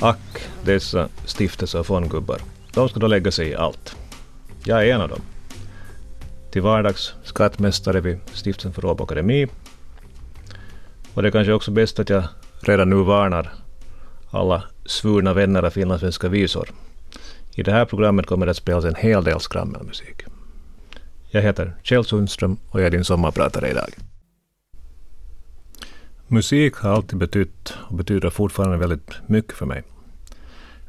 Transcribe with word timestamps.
Ack, 0.00 0.18
dessa 0.64 1.08
stiftelser 1.24 1.78
och 1.78 1.86
fondgubbar. 1.86 2.40
De 2.72 2.88
ska 2.88 3.00
då 3.00 3.06
lägga 3.06 3.30
sig 3.30 3.48
i 3.48 3.54
allt. 3.54 3.96
Jag 4.64 4.88
är 4.88 4.94
en 4.94 5.00
av 5.00 5.08
dem. 5.08 5.20
Till 6.50 6.62
vardags 6.62 7.14
skattmästare 7.24 8.00
vid 8.00 8.18
Stiftelsen 8.32 8.72
för 8.72 8.84
Åbo 8.84 9.04
Akademi. 9.04 9.46
Och 11.14 11.22
det 11.22 11.28
är 11.28 11.32
kanske 11.32 11.52
också 11.52 11.70
bäst 11.70 11.98
att 11.98 12.08
jag 12.08 12.24
redan 12.60 12.90
nu 12.90 12.96
varnar 12.96 13.65
alla 14.30 14.62
svurna 14.86 15.34
vänner 15.34 15.62
av 15.62 15.70
finlandssvenska 15.70 16.28
visor. 16.28 16.68
I 17.54 17.62
det 17.62 17.72
här 17.72 17.84
programmet 17.84 18.26
kommer 18.26 18.46
det 18.46 18.50
att 18.50 18.56
spelas 18.56 18.84
en 18.84 18.94
hel 18.94 19.24
del 19.24 19.40
skrammelmusik. 19.40 20.24
Jag 21.30 21.42
heter 21.42 21.76
Kjell 21.82 22.04
Sundström 22.04 22.56
och 22.70 22.80
jag 22.80 22.86
är 22.86 22.90
din 22.90 23.04
sommarpratare 23.04 23.70
idag. 23.70 23.90
Musik 26.26 26.74
har 26.74 26.90
alltid 26.90 27.18
betytt 27.18 27.74
och 27.76 27.96
betyder 27.96 28.30
fortfarande 28.30 28.76
väldigt 28.76 29.10
mycket 29.26 29.52
för 29.52 29.66
mig. 29.66 29.82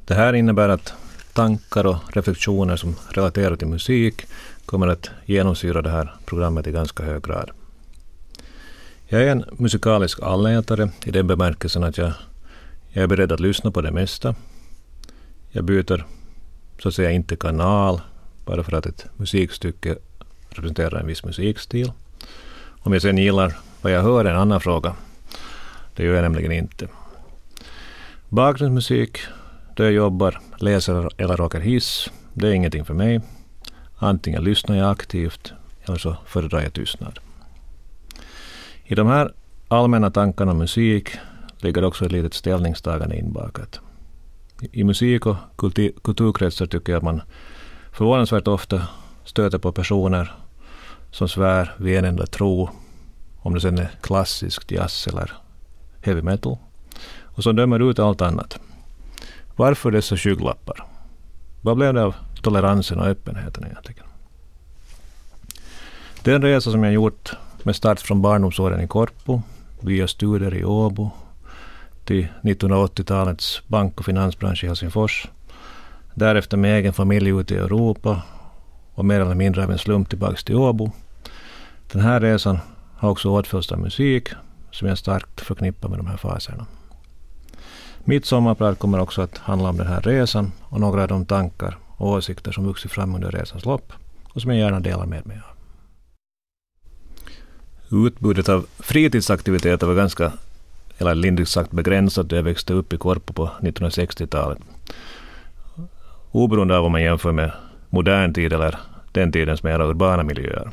Det 0.05 0.13
här 0.13 0.33
innebär 0.33 0.69
att 0.69 0.93
tankar 1.33 1.85
och 1.85 1.97
reflektioner 2.13 2.75
som 2.75 2.95
relaterar 3.09 3.55
till 3.55 3.67
musik 3.67 4.25
kommer 4.65 4.87
att 4.87 5.09
genomsyra 5.25 5.81
det 5.81 5.89
här 5.89 6.15
programmet 6.25 6.67
i 6.67 6.71
ganska 6.71 7.03
hög 7.03 7.23
grad. 7.23 7.51
Jag 9.05 9.23
är 9.23 9.31
en 9.31 9.45
musikalisk 9.51 10.19
allätare 10.21 10.89
i 11.05 11.11
den 11.11 11.27
bemärkelsen 11.27 11.83
att 11.83 11.97
jag, 11.97 12.13
jag 12.97 13.03
är 13.03 13.07
beredd 13.07 13.31
att 13.31 13.39
lyssna 13.39 13.71
på 13.71 13.81
det 13.81 13.91
mesta. 13.91 14.35
Jag 15.49 15.63
byter 15.63 16.05
så 16.79 16.87
att 16.87 16.93
säga 16.93 17.11
inte 17.11 17.35
kanal 17.35 18.01
bara 18.45 18.63
för 18.63 18.77
att 18.77 18.85
ett 18.85 19.05
musikstycke 19.17 19.95
representerar 20.49 20.99
en 20.99 21.07
viss 21.07 21.23
musikstil. 21.23 21.91
Om 22.79 22.93
jag 22.93 23.01
sen 23.01 23.17
gillar 23.17 23.57
vad 23.81 23.91
jag 23.91 24.01
hör 24.01 24.25
är 24.25 24.29
en 24.29 24.39
annan 24.39 24.61
fråga. 24.61 24.95
Det 25.95 26.03
gör 26.03 26.13
jag 26.13 26.21
nämligen 26.21 26.51
inte. 26.51 26.87
Bakgrundsmusik, 28.29 29.19
då 29.75 29.83
jag 29.83 29.93
jobbar, 29.93 30.39
läser 30.57 31.09
eller 31.21 31.41
åker 31.41 31.59
hiss, 31.59 32.11
det 32.33 32.47
är 32.47 32.51
ingenting 32.51 32.85
för 32.85 32.93
mig. 32.93 33.21
Antingen 33.97 34.43
lyssnar 34.43 34.75
jag 34.75 34.91
aktivt 34.91 35.53
eller 35.85 35.97
så 35.97 36.17
föredrar 36.25 36.61
jag 36.61 36.73
tystnad. 36.73 37.19
I 38.83 38.95
de 38.95 39.07
här 39.07 39.33
allmänna 39.67 40.11
tankarna 40.11 40.51
om 40.51 40.57
musik 40.57 41.17
ligger 41.57 41.83
också 41.83 42.05
ett 42.05 42.11
litet 42.11 42.33
ställningstagande 42.33 43.17
inbakat. 43.17 43.79
I 44.71 44.83
musik 44.83 45.25
och 45.25 45.35
kultur, 45.55 45.91
kulturkretsar 46.03 46.65
tycker 46.65 46.91
jag 46.91 46.97
att 46.97 47.03
man 47.03 47.21
förvånansvärt 47.91 48.47
ofta 48.47 48.87
stöter 49.23 49.57
på 49.57 49.71
personer 49.71 50.31
som 51.11 51.29
svär 51.29 51.75
vid 51.77 51.97
en 51.97 52.05
enda 52.05 52.25
tro, 52.25 52.69
om 53.39 53.53
det 53.53 53.61
sen 53.61 53.77
är 53.77 53.91
klassiskt, 54.01 54.71
jazz 54.71 55.07
eller 55.07 55.31
heavy 56.01 56.21
metal, 56.21 56.57
och 57.21 57.43
som 57.43 57.55
dömer 57.55 57.89
ut 57.89 57.99
allt 57.99 58.21
annat. 58.21 58.59
Varför 59.55 59.91
dessa 59.91 60.17
skygglappar? 60.17 60.85
Vad 61.61 61.77
blev 61.77 61.93
det 61.93 62.03
av 62.03 62.15
toleransen 62.41 62.99
och 62.99 63.07
öppenheten 63.07 63.65
egentligen? 63.65 64.05
Den 66.23 66.41
resa 66.41 66.71
som 66.71 66.83
jag 66.83 66.93
gjort 66.93 67.31
med 67.63 67.75
start 67.75 67.99
från 67.99 68.21
barndomsåren 68.21 68.81
i 68.81 68.87
Korpo, 68.87 69.41
via 69.81 70.07
studier 70.07 70.55
i 70.55 70.65
Åbo, 70.65 71.11
till 72.07 72.27
1980-talets 72.41 73.61
bank 73.67 73.99
och 73.99 74.05
finansbransch 74.05 74.63
i 74.63 74.67
Helsingfors, 74.67 75.27
därefter 76.13 76.57
med 76.57 76.77
egen 76.77 76.93
familj 76.93 77.29
ute 77.29 77.53
i 77.53 77.57
Europa 77.57 78.21
och 78.93 79.05
mer 79.05 79.19
eller 79.19 79.35
mindre 79.35 79.63
av 79.63 79.71
en 79.71 79.77
slump 79.77 80.09
tillbaka 80.09 80.35
till 80.35 80.55
Åbo. 80.55 80.91
Den 81.91 82.01
här 82.01 82.19
resan 82.19 82.59
har 82.95 83.09
också 83.09 83.29
åtföljts 83.29 83.71
av 83.71 83.79
musik 83.79 84.29
som 84.71 84.87
jag 84.87 84.97
starkt 84.97 85.41
förknippar 85.41 85.89
med 85.89 85.99
de 85.99 86.07
här 86.07 86.17
faserna. 86.17 86.65
Mitt 88.03 88.25
sommarprat 88.25 88.79
kommer 88.79 88.99
också 88.99 89.21
att 89.21 89.37
handla 89.37 89.69
om 89.69 89.77
den 89.77 89.87
här 89.87 90.01
resan 90.01 90.51
och 90.63 90.79
några 90.79 91.01
av 91.01 91.07
de 91.07 91.25
tankar 91.25 91.77
och 91.97 92.09
åsikter 92.09 92.51
som 92.51 92.65
vuxit 92.65 92.91
fram 92.91 93.15
under 93.15 93.31
resans 93.31 93.65
lopp 93.65 93.93
och 94.23 94.41
som 94.41 94.51
jag 94.51 94.59
gärna 94.59 94.79
delar 94.79 95.05
med 95.05 95.27
mig 95.27 95.37
av. 95.37 95.57
Utbudet 98.05 98.49
av 98.49 98.65
fritidsaktiviteter 98.79 99.87
var 99.87 99.95
ganska, 99.95 100.33
eller 100.97 101.15
lindrigt 101.15 101.49
sagt 101.49 101.71
begränsat, 101.71 102.29
då 102.29 102.35
jag 102.35 102.43
växte 102.43 102.73
upp 102.73 102.93
i 102.93 102.97
Korpo 102.97 103.33
på 103.33 103.49
1960-talet. 103.61 104.57
Oberoende 106.31 106.77
av 106.77 106.85
om 106.85 106.91
man 106.91 107.03
jämför 107.03 107.31
med 107.31 107.51
modern 107.89 108.33
tid 108.33 108.53
eller 108.53 108.79
den 109.11 109.31
tidens 109.31 109.63
mera 109.63 109.85
urbana 109.87 110.23
miljöer. 110.23 110.71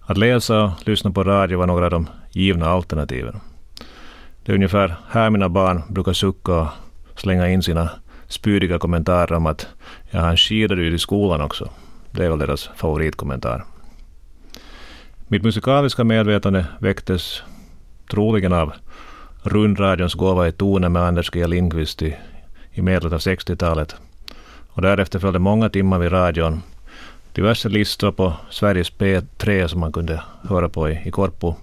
Att 0.00 0.18
läsa 0.18 0.62
och 0.62 0.88
lyssna 0.88 1.10
på 1.10 1.24
radio 1.24 1.58
var 1.58 1.66
några 1.66 1.84
av 1.84 1.90
de 1.90 2.08
givna 2.30 2.66
alternativen. 2.66 3.40
Det 4.44 4.52
är 4.52 4.56
ungefär 4.56 4.94
här 5.08 5.30
mina 5.30 5.48
barn 5.48 5.82
brukar 5.88 6.12
sucka 6.12 6.52
och 7.12 7.20
slänga 7.20 7.48
in 7.48 7.62
sina 7.62 7.90
spydiga 8.26 8.78
kommentarer 8.78 9.32
om 9.32 9.46
att 9.46 9.66
ja, 10.10 10.20
han 10.20 10.36
skidade 10.36 10.82
ju 10.82 10.94
i 10.94 10.98
skolan 10.98 11.40
också. 11.40 11.70
Det 12.10 12.24
är 12.24 12.28
väl 12.28 12.38
deras 12.38 12.70
favoritkommentar. 12.76 13.64
Mitt 15.28 15.42
musikaliska 15.42 16.04
medvetande 16.04 16.66
väcktes 16.78 17.42
troligen 18.10 18.52
av 18.52 18.72
rundradions 19.44 20.14
gåva 20.14 20.48
i 20.48 20.52
tonen 20.52 20.92
med 20.92 21.02
Anders 21.02 21.30
G. 21.30 21.46
Lindqvist 21.46 22.02
i, 22.02 22.16
i 22.72 22.82
medlet 22.82 23.12
av 23.12 23.18
60-talet. 23.18 23.96
Och 24.68 24.82
därefter 24.82 25.18
följde 25.18 25.38
många 25.38 25.68
timmar 25.68 25.98
vid 25.98 26.12
radion. 26.12 26.62
Diverse 27.32 27.68
listor 27.68 28.12
på 28.12 28.32
Sveriges 28.50 28.92
P3 28.92 29.66
som 29.66 29.80
man 29.80 29.92
kunde 29.92 30.22
höra 30.42 30.68
på 30.68 30.90
i, 30.90 31.02
i 31.04 31.10
Korpo. 31.10 31.54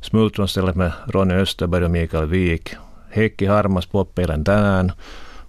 Smultronstället 0.00 0.76
med 0.76 0.92
Ronny 1.06 1.34
Österberg 1.34 1.84
och 1.84 1.90
Mikael 1.90 2.26
Wik. 2.26 2.74
Heikki 3.10 3.46
Harmas 3.46 3.86
Poppelen 3.86 4.44
tänään 4.44 4.92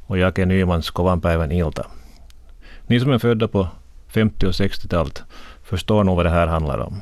och 0.07 0.17
Jake 0.17 0.45
Nymans 0.45 0.89
Kovanpäivän 0.89 1.51
ilta. 1.51 1.85
Ni 2.87 2.99
som 2.99 3.11
är 3.11 3.17
födda 3.17 3.47
på 3.47 3.67
50 4.07 4.45
och 4.45 4.51
60-talet 4.51 5.23
förstår 5.63 6.03
nog 6.03 6.15
vad 6.15 6.25
det 6.25 6.29
här 6.29 6.47
handlar 6.47 6.79
om. 6.79 7.01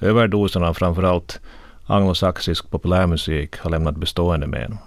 Överdosen 0.00 0.64
av 0.64 0.74
framförallt 0.74 1.40
anglosaxisk 1.86 2.70
populärmusik 2.70 3.58
har 3.58 3.70
lämnat 3.70 3.96
bestående 3.96 4.46
men. 4.46 4.78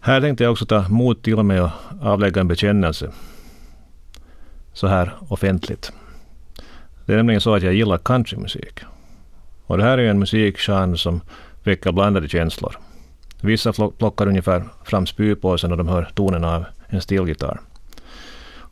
Här 0.00 0.20
tänkte 0.20 0.44
jag 0.44 0.52
också 0.52 0.66
ta 0.66 0.88
mod 0.88 1.22
till 1.22 1.42
mig 1.42 1.60
och 1.60 1.70
avlägga 2.00 2.40
en 2.40 2.48
bekännelse. 2.48 3.10
Så 4.72 4.86
här 4.86 5.14
offentligt. 5.28 5.92
Det 7.06 7.12
är 7.12 7.16
nämligen 7.16 7.40
så 7.40 7.54
att 7.54 7.62
jag 7.62 7.74
gillar 7.74 7.98
countrymusik. 7.98 8.80
Och 9.66 9.78
det 9.78 9.84
här 9.84 9.98
är 9.98 10.02
ju 10.02 10.08
en 10.08 10.18
musikgenre 10.18 10.98
som 10.98 11.20
väcker 11.62 11.92
blandade 11.92 12.28
känslor. 12.28 12.76
Vissa 13.40 13.72
plockar 13.72 14.26
ungefär 14.26 14.64
fram 14.84 15.06
spypåsen 15.06 15.70
när 15.70 15.76
de 15.76 15.88
hör 15.88 16.10
tonen 16.14 16.44
av 16.44 16.64
en 16.86 17.00
stilgitarr. 17.00 17.60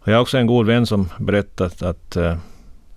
Och 0.06 0.08
jag 0.08 0.14
har 0.14 0.22
också 0.22 0.38
en 0.38 0.46
god 0.46 0.66
vän 0.66 0.86
som 0.86 1.08
berättat 1.18 1.82
att 1.82 2.16
uh, 2.16 2.36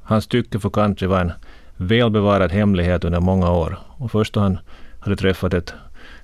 hans 0.02 0.28
tycke 0.28 0.60
för 0.60 0.70
country 0.70 1.08
var 1.08 1.22
en 1.22 1.32
välbevarad 1.80 2.52
hemlighet 2.52 3.04
under 3.04 3.20
många 3.20 3.52
år. 3.52 3.80
Och 3.88 4.12
först 4.12 4.34
då 4.34 4.40
han 4.40 4.60
hade 5.00 5.16
träffat 5.16 5.54
ett 5.54 5.74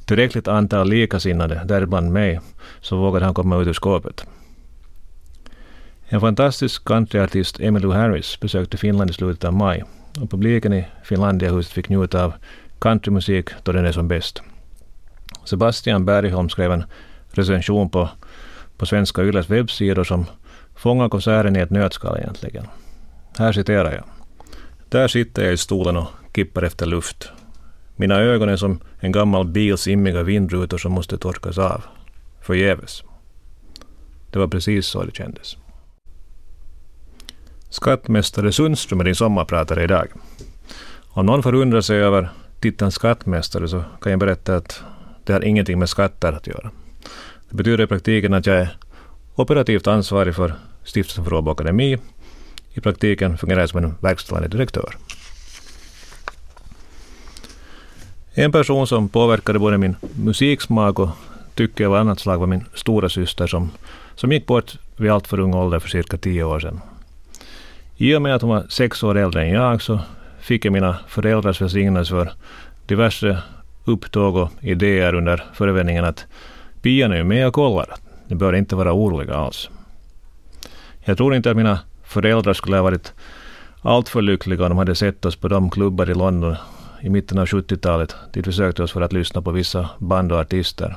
tillräckligt 0.06 0.48
antal 0.48 0.90
likasinnade, 0.90 1.62
däribland 1.66 2.12
mig, 2.12 2.40
så 2.82 2.98
vågade 2.98 3.26
han 3.26 3.34
komma 3.34 3.62
ut 3.62 3.68
ur 3.68 3.74
skåpet. 3.74 4.26
En 6.08 6.22
fantastisk 6.22 6.86
countryartist, 6.86 7.60
Emmylou 7.60 7.92
Harris, 7.92 8.40
besökte 8.40 8.78
Finland 8.78 9.10
i 9.10 9.14
slutet 9.14 9.44
av 9.44 9.54
maj 9.54 9.84
och 10.22 10.30
publiken 10.30 10.74
i 10.74 10.88
Finlandiahuset 11.04 11.74
fick 11.74 11.90
njuta 11.90 12.24
av 12.24 12.34
countrymusik 12.80 13.50
då 13.64 13.72
den 13.72 13.86
är 13.86 13.92
som 13.92 14.08
bäst. 14.08 14.42
Sebastian 15.44 16.06
Bergholm 16.06 16.50
skrev 16.50 16.72
en 16.72 16.84
recension 17.32 17.90
på, 17.90 18.10
på 18.78 18.86
Svenska 18.86 19.24
Yles 19.24 19.50
webbsidor 19.50 20.04
som 20.04 20.26
fångar 20.76 21.10
konserten 21.10 21.56
i 21.56 21.60
ett 21.60 21.70
nötskal 21.70 22.18
egentligen. 22.18 22.68
Här 23.38 23.52
citerar 23.52 23.92
jag. 23.92 24.15
Där 24.90 25.08
sitter 25.08 25.44
jag 25.44 25.54
i 25.54 25.58
stolen 25.58 25.98
och 25.98 26.08
kippar 26.36 26.62
efter 26.62 26.86
luft. 26.86 27.30
Mina 27.96 28.16
ögon 28.16 28.50
är 28.50 28.58
som 28.58 28.80
en 29.00 29.12
gammal 29.12 29.46
bils 29.46 29.88
immiga 29.88 30.24
vindrutor 30.24 30.78
som 30.78 30.92
måste 30.92 31.18
torkas 31.18 31.58
av. 31.58 31.84
Förgäves. 32.42 33.04
Det 34.32 34.40
var 34.40 34.48
precis 34.48 34.86
så 34.86 35.04
det 35.04 35.16
kändes. 35.16 35.58
Skattmästare 37.70 38.52
Sundström 38.52 39.00
är 39.00 39.04
din 39.04 39.16
sommarpratare 39.16 39.84
idag. 39.84 40.08
Om 41.08 41.26
någon 41.26 41.44
förundrar 41.44 41.82
sig 41.82 41.98
över 41.98 42.30
titeln 42.60 42.92
skattmästare 42.92 43.68
så 43.68 43.84
kan 44.02 44.12
jag 44.12 44.20
berätta 44.20 44.56
att 44.56 44.84
det 45.24 45.34
har 45.34 45.44
ingenting 45.44 45.80
med 45.80 45.90
skatter 45.90 46.34
att 46.34 46.48
göra. 46.48 46.72
Det 47.50 47.56
betyder 47.56 47.84
i 47.84 47.88
praktiken 47.88 48.34
att 48.34 48.46
jag 48.46 48.58
är 48.58 48.78
operativt 49.36 49.88
ansvarig 49.88 50.36
för 50.36 50.54
Stiftelsen 50.84 51.24
för 51.24 51.34
Åbo 51.34 51.52
Akademi. 51.52 51.98
I 52.78 52.82
praktiken 52.82 53.38
fungerar 53.38 53.60
jag 53.60 53.70
som 53.70 53.84
en 53.84 53.96
verkställande 54.00 54.48
direktör. 54.48 54.96
En 58.34 58.52
person 58.52 58.88
som 58.88 59.10
påverkade 59.10 59.60
både 59.60 59.78
min 59.78 59.96
musiksmak 60.16 61.00
och 61.00 61.10
tycke 61.54 61.88
av 61.88 61.94
annat 61.94 62.20
slag 62.20 62.38
var 62.38 62.48
min 62.48 62.66
stora 62.74 63.10
syster 63.10 63.48
som, 63.48 63.72
som 64.16 64.32
gick 64.32 64.46
bort 64.46 64.78
vid 64.98 65.12
alltför 65.12 65.40
ung 65.40 65.54
ålder 65.54 65.80
för 65.80 65.90
cirka 65.90 66.18
tio 66.18 66.44
år 66.44 66.60
sedan. 66.60 66.82
I 67.98 68.16
och 68.16 68.22
med 68.22 68.36
att 68.36 68.42
hon 68.42 68.50
var 68.50 68.66
sex 68.70 69.04
år 69.04 69.18
äldre 69.18 69.44
än 69.44 69.50
jag 69.50 69.82
så 69.82 70.00
fick 70.40 70.66
jag 70.66 70.74
mina 70.74 70.98
föräldrars 71.08 71.62
välsignelse 71.62 72.10
för 72.12 72.32
diverse 72.86 73.38
upptåg 73.86 74.36
och 74.36 74.50
idéer 74.62 75.14
under 75.14 75.44
förevändningen 75.54 76.06
att 76.06 76.26
Pian 76.82 77.12
är 77.12 77.18
ju 77.18 77.24
med 77.24 77.48
och 77.48 77.54
kollar. 77.54 77.96
Ni 78.28 78.36
bör 78.36 78.54
inte 78.54 78.76
vara 78.76 78.94
oroliga 78.94 79.36
alls. 79.36 79.70
Jag 81.04 81.18
tror 81.18 81.36
inte 81.36 81.52
att 81.52 81.58
mina 81.58 81.80
föräldrar 82.16 82.54
skulle 82.54 82.76
ha 82.76 82.84
varit 82.84 83.14
alltför 83.82 84.22
lyckliga 84.22 84.64
om 84.64 84.70
de 84.70 84.78
hade 84.78 84.96
sett 84.96 85.26
oss 85.26 85.36
på 85.36 85.48
de 85.48 85.70
klubbar 85.70 86.10
i 86.10 86.14
London 86.14 86.56
i 87.02 87.10
mitten 87.10 87.38
av 87.38 87.46
70-talet 87.46 88.16
dit 88.34 88.48
vi 88.48 88.54
sökte 88.54 88.84
oss 88.84 88.92
för 88.92 89.02
att 89.02 89.14
lyssna 89.14 89.42
på 89.42 89.52
vissa 89.52 89.90
band 89.98 90.32
och 90.32 90.40
artister. 90.40 90.96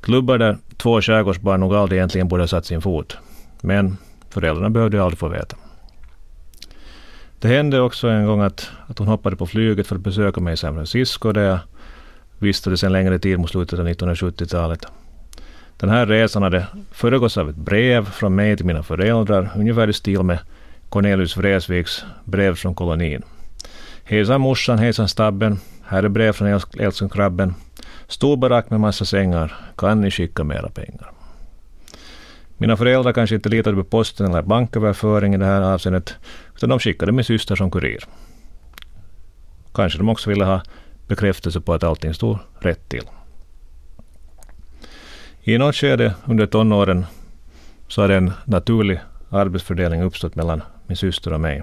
Klubbar 0.00 0.38
där 0.38 0.58
två 0.76 1.00
skärgårdsbarn 1.00 1.60
nog 1.60 1.74
aldrig 1.74 1.98
egentligen 1.98 2.28
borde 2.28 2.42
ha 2.42 2.48
satt 2.48 2.66
sin 2.66 2.82
fot. 2.82 3.16
Men 3.60 3.96
föräldrarna 4.30 4.70
behövde 4.70 4.96
ju 4.96 5.02
aldrig 5.02 5.18
få 5.18 5.28
veta. 5.28 5.56
Det 7.38 7.48
hände 7.48 7.80
också 7.80 8.08
en 8.08 8.26
gång 8.26 8.40
att, 8.40 8.70
att 8.86 8.98
hon 8.98 9.08
hoppade 9.08 9.36
på 9.36 9.46
flyget 9.46 9.86
för 9.86 9.96
att 9.96 10.02
besöka 10.02 10.40
mig 10.40 10.54
i 10.54 10.56
San 10.56 10.74
Francisco 10.74 11.32
där 11.32 11.42
jag 11.42 11.58
vistades 12.38 12.84
en 12.84 12.92
längre 12.92 13.18
tid 13.18 13.38
mot 13.38 13.50
slutet 13.50 13.78
av 13.78 13.88
1970-talet. 13.88 14.86
Den 15.80 15.90
här 15.90 16.06
resan 16.06 16.42
hade 16.42 16.66
föregåtts 16.92 17.38
av 17.38 17.50
ett 17.50 17.56
brev 17.56 18.10
från 18.10 18.34
mig 18.34 18.56
till 18.56 18.66
mina 18.66 18.82
föräldrar, 18.82 19.50
ungefär 19.56 19.88
i 19.88 19.92
stil 19.92 20.22
med 20.22 20.38
Cornelius 20.88 21.36
Vreeswijks 21.36 22.04
brev 22.24 22.54
från 22.54 22.74
kolonin. 22.74 23.22
Hejsan 24.04 24.40
morsan, 24.40 24.78
hejsan 24.78 25.08
stabben. 25.08 25.58
Här 25.84 26.02
är 26.02 26.08
brev 26.08 26.32
från 26.32 26.60
älskenkrabben. 26.78 27.54
Stor 28.06 28.36
barack 28.36 28.70
med 28.70 28.80
massa 28.80 29.04
sängar. 29.04 29.54
Kan 29.76 30.00
ni 30.00 30.10
skicka 30.10 30.44
mera 30.44 30.68
pengar? 30.68 31.12
Mina 32.56 32.76
föräldrar 32.76 33.12
kanske 33.12 33.34
inte 33.34 33.48
litade 33.48 33.76
på 33.76 33.84
posten 33.84 34.26
eller 34.26 34.42
banköverföring 34.42 35.34
i 35.34 35.36
det 35.36 35.44
här 35.44 35.62
avseendet, 35.62 36.14
utan 36.56 36.68
de 36.68 36.78
skickade 36.78 37.12
min 37.12 37.24
syster 37.24 37.56
som 37.56 37.70
kurir. 37.70 38.04
Kanske 39.74 39.98
de 39.98 40.08
också 40.08 40.30
ville 40.30 40.44
ha 40.44 40.62
bekräftelse 41.08 41.60
på 41.60 41.74
att 41.74 41.84
allting 41.84 42.14
stod 42.14 42.38
rätt 42.58 42.88
till. 42.88 43.04
I 45.42 45.58
något 45.58 45.76
skede 45.76 46.14
under 46.24 46.46
tonåren 46.46 47.06
så 47.88 48.02
hade 48.02 48.16
en 48.16 48.32
naturlig 48.44 49.00
arbetsfördelning 49.30 50.02
uppstått 50.02 50.34
mellan 50.34 50.62
min 50.86 50.96
syster 50.96 51.32
och 51.32 51.40
mig. 51.40 51.62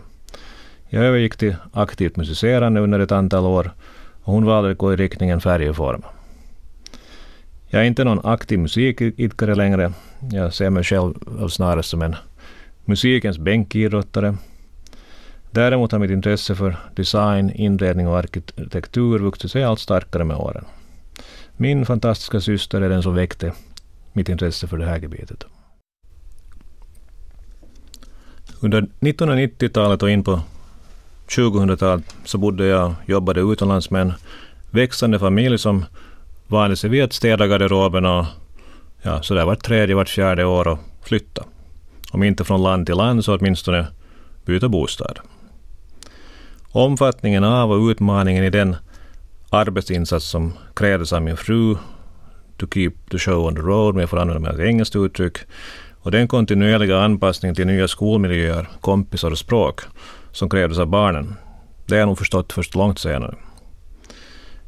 Jag 0.89 1.03
övergick 1.03 1.35
till 1.35 1.55
aktivt 1.73 2.15
musicerande 2.15 2.81
under 2.81 2.99
ett 2.99 3.11
antal 3.11 3.45
år 3.45 3.71
och 4.23 4.33
hon 4.33 4.45
valde 4.45 4.71
att 4.71 4.77
gå 4.77 4.93
i 4.93 4.95
riktningen 4.95 5.41
färgform. 5.41 6.01
Jag 7.67 7.81
är 7.81 7.85
inte 7.85 8.03
någon 8.03 8.25
aktiv 8.25 8.59
musikidkare 8.59 9.55
längre. 9.55 9.93
Jag 10.31 10.53
ser 10.53 10.69
mig 10.69 10.83
själv 10.83 11.13
snarast 11.49 11.89
som 11.89 12.01
en 12.01 12.15
musikens 12.85 13.37
bänkidrottare. 13.37 14.35
Däremot 15.51 15.91
har 15.91 15.99
mitt 15.99 16.11
intresse 16.11 16.55
för 16.55 16.77
design, 16.95 17.51
inredning 17.55 18.07
och 18.07 18.17
arkitektur 18.17 19.19
vuxit 19.19 19.51
sig 19.51 19.63
allt 19.63 19.79
starkare 19.79 20.23
med 20.23 20.37
åren. 20.37 20.65
Min 21.57 21.85
fantastiska 21.85 22.41
syster 22.41 22.81
är 22.81 22.89
den 22.89 23.03
som 23.03 23.15
väckte 23.15 23.53
mitt 24.17 24.29
intresse 24.29 24.67
för 24.67 24.77
det 24.77 24.85
här 24.85 24.99
gebitet. 24.99 25.43
Under 28.59 28.81
1990-talet 28.99 30.03
och 30.03 30.09
in 30.09 30.23
på 30.23 30.41
2000-talet 31.27 32.15
så 32.25 32.37
bodde 32.37 32.65
jag 32.65 32.85
och 32.87 33.09
jobbade 33.09 33.41
utomlands 33.41 33.89
med 33.89 34.01
en 34.01 34.13
växande 34.71 35.19
familj 35.19 35.57
som 35.57 35.85
vande 36.47 36.75
sig 36.75 36.89
vid 36.89 37.03
att 37.03 37.13
städa 37.13 37.47
garderoben 37.47 38.05
och 38.05 38.25
ja, 39.01 39.21
så 39.21 39.33
där 39.33 39.45
vart 39.45 39.63
tredje, 39.63 39.95
vart 39.95 40.09
fjärde 40.09 40.45
år 40.45 40.67
och 40.67 40.79
flytta. 41.01 41.43
Om 42.11 42.23
inte 42.23 42.43
från 42.43 42.63
land 42.63 42.85
till 42.85 42.95
land 42.95 43.25
så 43.25 43.37
åtminstone 43.37 43.87
byta 44.45 44.69
bostad. 44.69 45.19
Omfattningen 46.71 47.43
av 47.43 47.71
och 47.71 47.87
utmaningen 47.89 48.43
i 48.43 48.49
den 48.49 48.75
arbetsinsats 49.49 50.25
som 50.25 50.53
krävdes 50.73 51.13
av 51.13 51.21
min 51.21 51.37
fru 51.37 51.75
to 52.57 52.67
keep 52.73 52.91
the 53.11 53.17
show 53.17 53.47
on 53.47 53.55
the 53.55 53.61
road, 53.61 53.95
om 53.95 53.99
jag 53.99 54.09
får 54.09 54.17
använda 54.17 54.39
mig 54.39 54.49
av 54.49 54.59
ett 54.59 54.67
engelskt 54.67 54.95
uttryck, 54.95 55.37
och 55.99 56.11
den 56.11 56.27
kontinuerliga 56.27 56.99
anpassning 56.99 57.55
till 57.55 57.67
nya 57.67 57.87
skolmiljöer, 57.87 58.69
kompisar 58.81 59.31
och 59.31 59.37
språk 59.37 59.81
som 60.31 60.49
krävdes 60.49 60.79
av 60.79 60.87
barnen, 60.87 61.35
det 61.85 61.95
har 61.95 61.99
jag 61.99 62.07
nog 62.07 62.17
förstått 62.17 62.53
först 62.53 62.75
långt 62.75 62.99
senare. 62.99 63.35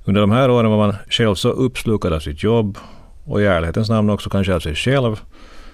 Under 0.05 0.21
de 0.21 0.31
här 0.31 0.51
åren 0.51 0.71
var 0.71 0.77
man 0.77 0.95
själv 1.09 1.35
så 1.35 1.49
uppslukad 1.49 2.13
av 2.13 2.19
sitt 2.19 2.43
jobb 2.43 2.77
och 3.25 3.41
i 3.41 3.45
ärlighetens 3.45 3.89
namn 3.89 4.09
också 4.09 4.29
kanske 4.29 4.55
av 4.55 4.59
sig 4.59 4.75
själv, 4.75 5.19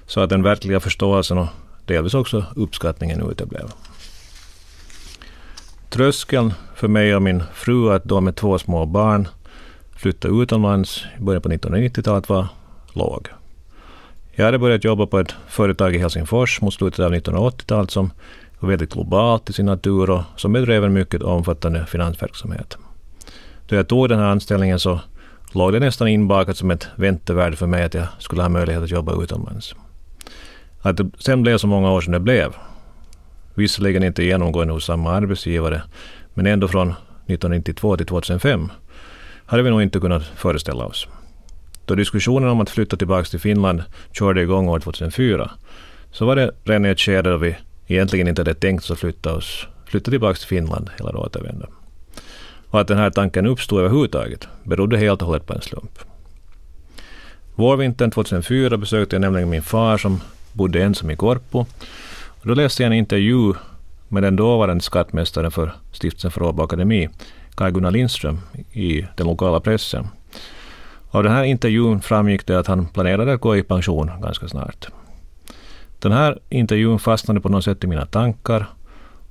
så 0.05 0.21
att 0.21 0.29
den 0.29 0.43
verkliga 0.43 0.79
förståelsen 0.79 1.37
och 1.37 1.47
delvis 1.85 2.13
också 2.13 2.45
uppskattningen 2.55 3.31
uteblev. 3.31 3.71
Tröskeln 5.89 6.53
för 6.75 6.87
mig 6.87 7.15
och 7.15 7.21
min 7.21 7.43
fru 7.53 7.93
att 7.93 8.03
då 8.03 8.21
med 8.21 8.35
två 8.35 8.59
små 8.59 8.85
barn 8.85 9.27
flytta 10.05 10.27
utomlands 10.27 11.05
i 11.19 11.21
början 11.21 11.41
på 11.41 11.49
1990-talet 11.49 12.29
var 12.29 12.47
låg. 12.93 13.27
Jag 14.31 14.45
hade 14.45 14.59
börjat 14.59 14.83
jobba 14.83 15.05
på 15.05 15.19
ett 15.19 15.35
företag 15.47 15.95
i 15.95 15.97
Helsingfors 15.97 16.61
mot 16.61 16.73
slutet 16.73 16.99
av 16.99 17.13
1980-talet 17.13 17.91
som 17.91 18.11
var 18.59 18.69
väldigt 18.69 18.93
globalt 18.93 19.49
i 19.49 19.53
sin 19.53 19.65
natur 19.65 20.09
och 20.09 20.21
som 20.35 20.53
bedrev 20.53 20.83
en 20.83 20.93
mycket 20.93 21.23
omfattande 21.23 21.85
finansverksamhet. 21.85 22.77
Då 23.67 23.75
jag 23.75 23.87
tog 23.87 24.09
den 24.09 24.19
här 24.19 24.25
anställningen 24.25 24.79
så 24.79 24.99
låg 25.51 25.73
det 25.73 25.79
nästan 25.79 26.07
inbakat 26.07 26.57
som 26.57 26.71
ett 26.71 26.87
väntevärde 26.95 27.55
för 27.55 27.67
mig 27.67 27.83
att 27.83 27.93
jag 27.93 28.07
skulle 28.19 28.41
ha 28.41 28.49
möjlighet 28.49 28.83
att 28.83 28.91
jobba 28.91 29.23
utomlands. 29.23 29.75
Att 30.81 30.97
det 30.97 31.11
sen 31.19 31.41
blev 31.41 31.57
så 31.57 31.67
många 31.67 31.91
år 31.91 32.01
som 32.01 32.13
det 32.13 32.19
blev, 32.19 32.53
visserligen 33.53 34.03
inte 34.03 34.23
genomgående 34.23 34.73
hos 34.73 34.85
samma 34.85 35.11
arbetsgivare, 35.11 35.81
men 36.33 36.47
ändå 36.47 36.67
från 36.67 36.89
1992 36.89 37.97
till 37.97 38.05
2005, 38.05 38.69
hade 39.45 39.63
vi 39.63 39.69
nog 39.69 39.81
inte 39.81 39.99
kunnat 39.99 40.23
föreställa 40.23 40.85
oss. 40.85 41.07
Då 41.85 41.95
diskussionen 41.95 42.49
om 42.49 42.61
att 42.61 42.69
flytta 42.69 42.97
tillbaka 42.97 43.25
till 43.25 43.39
Finland 43.39 43.83
körde 44.11 44.41
igång 44.41 44.67
år 44.67 44.79
2004, 44.79 45.51
så 46.11 46.25
var 46.25 46.35
det 46.35 46.51
redan 46.63 46.85
i 46.85 46.89
ett 46.89 46.99
skede 46.99 47.29
då 47.29 47.37
vi 47.37 47.55
egentligen 47.87 48.27
inte 48.27 48.41
hade 48.41 48.53
tänkt 48.53 48.83
oss 48.83 48.91
att 48.91 48.99
flytta, 48.99 49.35
oss, 49.35 49.67
flytta 49.85 50.11
tillbaka 50.11 50.35
till 50.35 50.47
Finland 50.47 50.89
eller 50.99 51.15
återvända. 51.15 51.67
Och 52.69 52.81
att 52.81 52.87
den 52.87 52.97
här 52.97 53.09
tanken 53.09 53.45
uppstod 53.45 53.79
överhuvudtaget 53.79 54.47
berodde 54.63 54.97
helt 54.97 55.21
och 55.21 55.27
hållet 55.27 55.45
på 55.45 55.53
en 55.53 55.61
slump. 55.61 55.99
Vårvintern 57.55 58.11
2004 58.11 58.77
besökte 58.77 59.15
jag 59.15 59.21
nämligen 59.21 59.49
min 59.49 59.61
far 59.61 59.97
som 59.97 60.21
bodde 60.53 60.83
ensam 60.83 61.09
i 61.09 61.15
Korpo. 61.15 61.65
Och 62.17 62.47
då 62.47 62.53
läste 62.53 62.83
jag 62.83 62.87
en 62.87 62.97
intervju 62.97 63.53
med 64.07 64.23
den 64.23 64.35
dåvarande 64.35 64.83
skattmästaren 64.83 65.51
för 65.51 65.73
Stiftelsen 65.91 66.31
för 66.31 66.43
Åbo 66.43 66.63
Akademi, 66.63 67.09
Kai-Gunnar 67.55 67.91
Lindström, 67.91 68.39
i 68.71 69.05
den 69.17 69.27
lokala 69.27 69.59
pressen. 69.59 70.07
Av 71.11 71.23
den 71.23 71.31
här 71.31 71.43
intervjun 71.43 72.01
framgick 72.01 72.45
det 72.45 72.59
att 72.59 72.67
han 72.67 72.87
planerade 72.87 73.33
att 73.33 73.41
gå 73.41 73.55
i 73.55 73.63
pension 73.63 74.11
ganska 74.21 74.47
snart. 74.47 74.87
Den 75.99 76.11
här 76.11 76.39
intervjun 76.49 76.99
fastnade 76.99 77.41
på 77.41 77.49
något 77.49 77.63
sätt 77.63 77.83
i 77.83 77.87
mina 77.87 78.05
tankar 78.05 78.67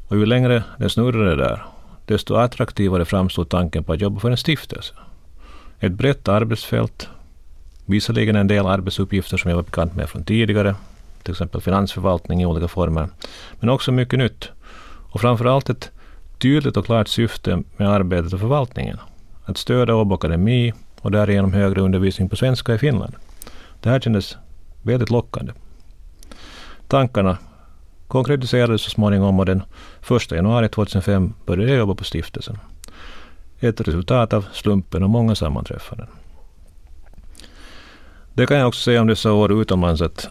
och 0.08 0.16
ju 0.16 0.26
längre 0.26 0.64
det 0.78 0.90
snurrade 0.90 1.36
där, 1.36 1.64
desto 2.06 2.34
attraktivare 2.34 3.04
framstod 3.04 3.48
tanken 3.48 3.84
på 3.84 3.92
att 3.92 4.00
jobba 4.00 4.20
för 4.20 4.30
en 4.30 4.36
stiftelse. 4.36 4.94
Ett 5.80 5.92
brett 5.92 6.28
arbetsfält, 6.28 7.08
visserligen 7.86 8.36
en 8.36 8.46
del 8.46 8.66
arbetsuppgifter 8.66 9.36
som 9.36 9.48
jag 9.48 9.56
var 9.56 9.62
bekant 9.62 9.94
med 9.94 10.08
från 10.08 10.24
tidigare, 10.24 10.74
till 11.22 11.32
exempel 11.32 11.60
finansförvaltning 11.60 12.42
i 12.42 12.46
olika 12.46 12.68
former, 12.68 13.08
men 13.60 13.70
också 13.70 13.92
mycket 13.92 14.18
nytt. 14.18 14.48
Och 15.10 15.20
framför 15.20 15.44
allt 15.44 15.70
ett 15.70 15.90
tydligt 16.38 16.76
och 16.76 16.86
klart 16.86 17.08
syfte 17.08 17.62
med 17.76 17.88
arbetet 17.88 18.32
och 18.32 18.40
förvaltningen. 18.40 18.98
Att 19.44 19.58
stödja 19.58 19.96
Åbo 19.96 20.14
Akademi 20.14 20.72
och 21.00 21.10
därigenom 21.10 21.52
högre 21.52 21.80
undervisning 21.80 22.28
på 22.28 22.36
svenska 22.36 22.74
i 22.74 22.78
Finland. 22.78 23.14
Det 23.80 23.90
här 23.90 24.00
kändes 24.00 24.36
väldigt 24.82 25.10
lockande. 25.10 25.52
Tankarna 26.88 27.38
konkretiserades 28.08 28.82
så 28.82 28.90
småningom 28.90 29.40
och 29.40 29.46
den 29.46 29.62
1 30.10 30.30
januari 30.30 30.68
2005 30.68 31.34
började 31.46 31.70
jag 31.70 31.78
jobba 31.78 31.94
på 31.94 32.04
stiftelsen. 32.04 32.58
Ett 33.60 33.80
resultat 33.80 34.32
av 34.32 34.46
slumpen 34.52 35.02
och 35.02 35.10
många 35.10 35.34
sammanträffanden. 35.34 36.06
Det 38.34 38.46
kan 38.46 38.56
jag 38.56 38.68
också 38.68 38.80
säga 38.80 39.00
om 39.00 39.06
dessa 39.06 39.32
år 39.32 39.60
utomlands 39.62 40.02
att 40.02 40.28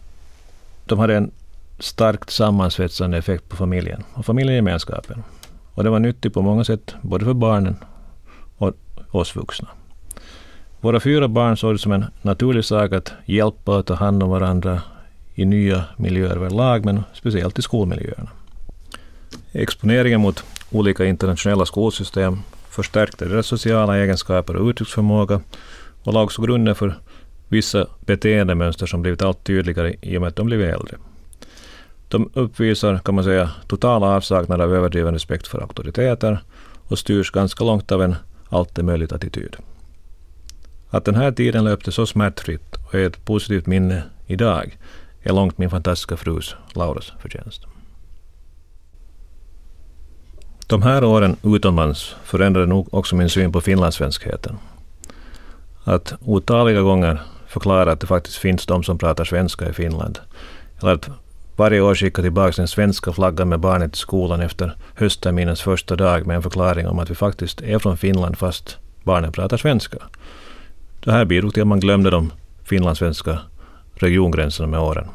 de 0.86 1.00
hade 1.00 1.16
en 1.16 1.32
starkt 1.80 2.30
sammansvetsande 2.30 3.18
effekt 3.18 3.50
på 3.50 3.56
familjen 3.56 4.04
och 4.14 4.26
familjegemenskapen. 4.26 5.24
Och 5.74 5.84
det 5.84 5.90
var 5.90 6.00
nyttigt 6.00 6.34
på 6.34 6.42
många 6.42 6.64
sätt, 6.64 6.96
både 7.02 7.26
för 7.26 7.34
barnen 7.34 7.76
och 8.58 8.74
oss 9.12 9.36
vuxna. 9.36 9.68
Våra 10.82 11.00
fyra 11.00 11.28
barn 11.28 11.58
såg 11.58 11.74
det 11.74 11.80
som 11.80 11.92
en 11.92 12.06
naturlig 12.22 12.66
sak 12.66 12.94
att 12.94 13.14
hjälpa 13.26 13.78
och 13.78 13.86
ta 13.86 13.94
hand 13.94 14.24
om 14.24 14.30
varandra 14.30 14.82
i 15.36 15.46
nya 15.46 15.84
miljöer 15.98 16.36
överlag, 16.36 16.86
men 16.86 17.04
speciellt 17.14 17.60
i 17.60 17.62
skolmiljöerna. 17.62 18.30
Exponeringen 19.52 20.22
mot 20.22 20.44
olika 20.72 21.06
internationella 21.06 21.66
skolsystem 21.66 22.40
förstärkte 22.70 23.26
deras 23.26 23.48
sociala 23.48 23.98
egenskaper 23.98 24.56
och 24.56 24.68
uttrycksförmåga 24.68 25.42
och 26.04 26.14
la 26.14 26.24
också 26.24 26.42
grunden 26.42 26.76
för 26.76 26.96
vissa 27.48 27.88
beteendemönster 28.00 28.86
som 28.86 29.02
blivit 29.02 29.22
allt 29.22 29.44
tydligare 29.44 29.96
i 30.02 30.18
och 30.18 30.22
med 30.22 30.28
att 30.28 30.36
de 30.36 30.46
blivit 30.46 30.76
äldre. 30.76 30.98
De 32.08 32.30
uppvisar, 32.34 32.98
kan 32.98 33.16
man 33.16 33.24
säga, 33.24 33.50
total 33.68 34.04
avsaknad 34.04 34.62
av 34.62 34.74
överdriven 34.74 35.14
respekt 35.14 35.48
för 35.48 35.62
auktoriteter 35.62 36.40
och 36.88 37.00
styrs 37.00 37.32
ganska 37.32 37.64
långt 37.64 37.92
av 37.92 38.02
en 38.02 38.16
allt 38.50 38.78
är 38.78 38.84
möjligt-attityd. 38.84 39.56
Att 40.90 41.06
den 41.06 41.16
här 41.16 41.32
tiden 41.32 41.64
löpte 41.64 41.92
så 41.92 42.06
smärtfritt 42.06 42.76
och 42.86 42.96
är 42.96 43.08
ett 43.08 43.26
positivt 43.26 43.66
minne 43.66 44.04
idag 44.28 44.78
är 45.24 45.34
långt 45.34 45.58
min 45.58 45.70
fantastiska 45.70 46.18
frus 46.18 46.56
Lauras 46.74 47.14
förtjänst. 47.20 47.66
De 50.68 50.82
här 50.82 51.04
åren 51.04 51.36
utomlands 51.44 52.16
förändrade 52.24 52.68
nog 52.68 52.94
också 52.94 53.16
min 53.16 53.30
syn 53.30 53.52
på 53.52 53.62
finlandssvenskheten. 53.62 54.58
Att 55.84 56.14
otaliga 56.22 56.82
gånger 56.82 57.22
förklara 57.48 57.92
att 57.92 58.00
det 58.00 58.08
faktiskt 58.08 58.38
finns 58.38 58.66
de 58.66 58.84
som 58.84 58.98
pratar 58.98 59.26
svenska 59.26 59.70
i 59.70 59.74
Finland. 59.74 60.20
Eller 60.82 60.94
att 60.94 61.10
varje 61.56 61.82
år 61.82 61.96
skicka 61.96 62.22
tillbaka 62.22 62.54
den 62.58 62.68
svenska 62.68 63.14
flaggan 63.14 63.50
med 63.50 63.60
barnet 63.60 63.92
till 63.92 64.00
skolan 64.00 64.42
efter 64.42 64.76
höstterminens 64.96 65.62
första 65.62 65.96
dag 65.96 66.28
med 66.28 66.36
en 66.36 66.44
förklaring 66.44 66.88
om 66.88 67.00
att 67.00 67.10
vi 67.10 67.16
faktiskt 67.16 67.62
är 67.62 67.80
från 67.80 67.98
Finland 67.98 68.38
fast 68.38 68.78
barnen 69.04 69.32
pratar 69.32 69.58
svenska. 69.58 69.98
Det 71.04 71.12
här 71.12 71.26
bidrog 71.26 71.54
till 71.54 71.62
att 71.62 71.68
man 71.68 71.80
glömde 71.80 72.10
de 72.10 72.32
finlandssvenska 72.64 73.40
regiongränserna 73.96 74.68
med 74.68 74.80
åren. 74.80 75.08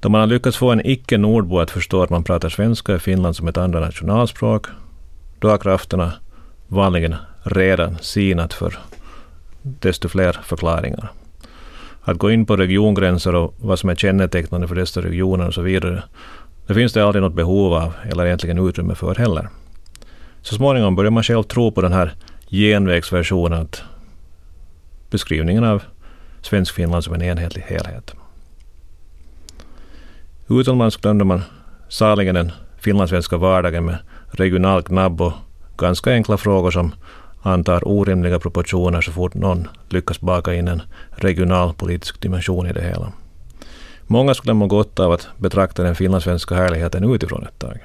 Då 0.00 0.08
man 0.08 0.20
har 0.20 0.28
lyckats 0.28 0.56
få 0.56 0.70
en 0.70 0.86
icke-nordbo 0.86 1.58
att 1.58 1.70
förstå 1.70 2.02
att 2.02 2.10
man 2.10 2.24
pratar 2.24 2.48
svenska 2.48 2.94
i 2.94 2.98
Finland 2.98 3.36
som 3.36 3.48
ett 3.48 3.56
andra 3.56 3.80
nationalspråk, 3.80 4.66
då 5.38 5.48
har 5.48 5.58
krafterna 5.58 6.12
vanligen 6.68 7.14
redan 7.42 7.98
sinat 8.00 8.52
för 8.52 8.78
desto 9.62 10.08
fler 10.08 10.40
förklaringar. 10.44 11.12
Att 12.02 12.18
gå 12.18 12.30
in 12.30 12.46
på 12.46 12.56
regiongränser 12.56 13.34
och 13.34 13.54
vad 13.58 13.78
som 13.78 13.90
är 13.90 13.94
kännetecknande 13.94 14.68
för 14.68 14.74
dessa 14.74 15.00
regioner 15.00 15.46
och 15.46 15.54
så 15.54 15.62
vidare, 15.62 16.02
det 16.66 16.74
finns 16.74 16.92
det 16.92 17.04
aldrig 17.04 17.22
något 17.22 17.34
behov 17.34 17.74
av 17.74 17.92
eller 18.10 18.26
egentligen 18.26 18.68
utrymme 18.68 18.94
för 18.94 19.14
heller. 19.14 19.48
Så 20.42 20.54
småningom 20.54 20.96
börjar 20.96 21.10
man 21.10 21.22
själv 21.22 21.42
tro 21.42 21.72
på 21.72 21.80
den 21.80 21.92
här 21.92 22.14
genvägsversionen, 22.50 23.60
att 23.60 23.82
beskrivningen 25.10 25.64
av 25.64 25.82
svensk 26.42 26.74
Finland 26.74 27.04
som 27.04 27.14
en 27.14 27.22
enhetlig 27.22 27.62
helhet. 27.62 28.14
Utomlands 30.48 30.96
glömde 30.96 31.24
man 31.24 31.42
saligen 31.88 32.34
den 32.34 32.52
finlandssvenska 32.78 33.36
vardagen 33.36 33.84
med 33.84 33.98
regional 34.30 34.82
knabb 34.82 35.20
och 35.20 35.32
ganska 35.76 36.12
enkla 36.12 36.36
frågor 36.36 36.70
som 36.70 36.94
antar 37.42 37.88
orimliga 37.88 38.38
proportioner 38.38 39.00
så 39.00 39.12
fort 39.12 39.34
någon 39.34 39.68
lyckas 39.88 40.20
baka 40.20 40.54
in 40.54 40.68
en 40.68 40.82
regionalpolitisk 41.10 42.20
dimension 42.20 42.66
i 42.66 42.72
det 42.72 42.82
hela. 42.82 43.12
Många 44.06 44.34
skulle 44.34 44.54
må 44.54 44.66
gott 44.66 45.00
av 45.00 45.12
att 45.12 45.28
betrakta 45.36 45.82
den 45.82 45.94
finlandssvenska 45.94 46.54
härligheten 46.54 47.14
utifrån 47.14 47.46
ett 47.46 47.58
tag. 47.58 47.78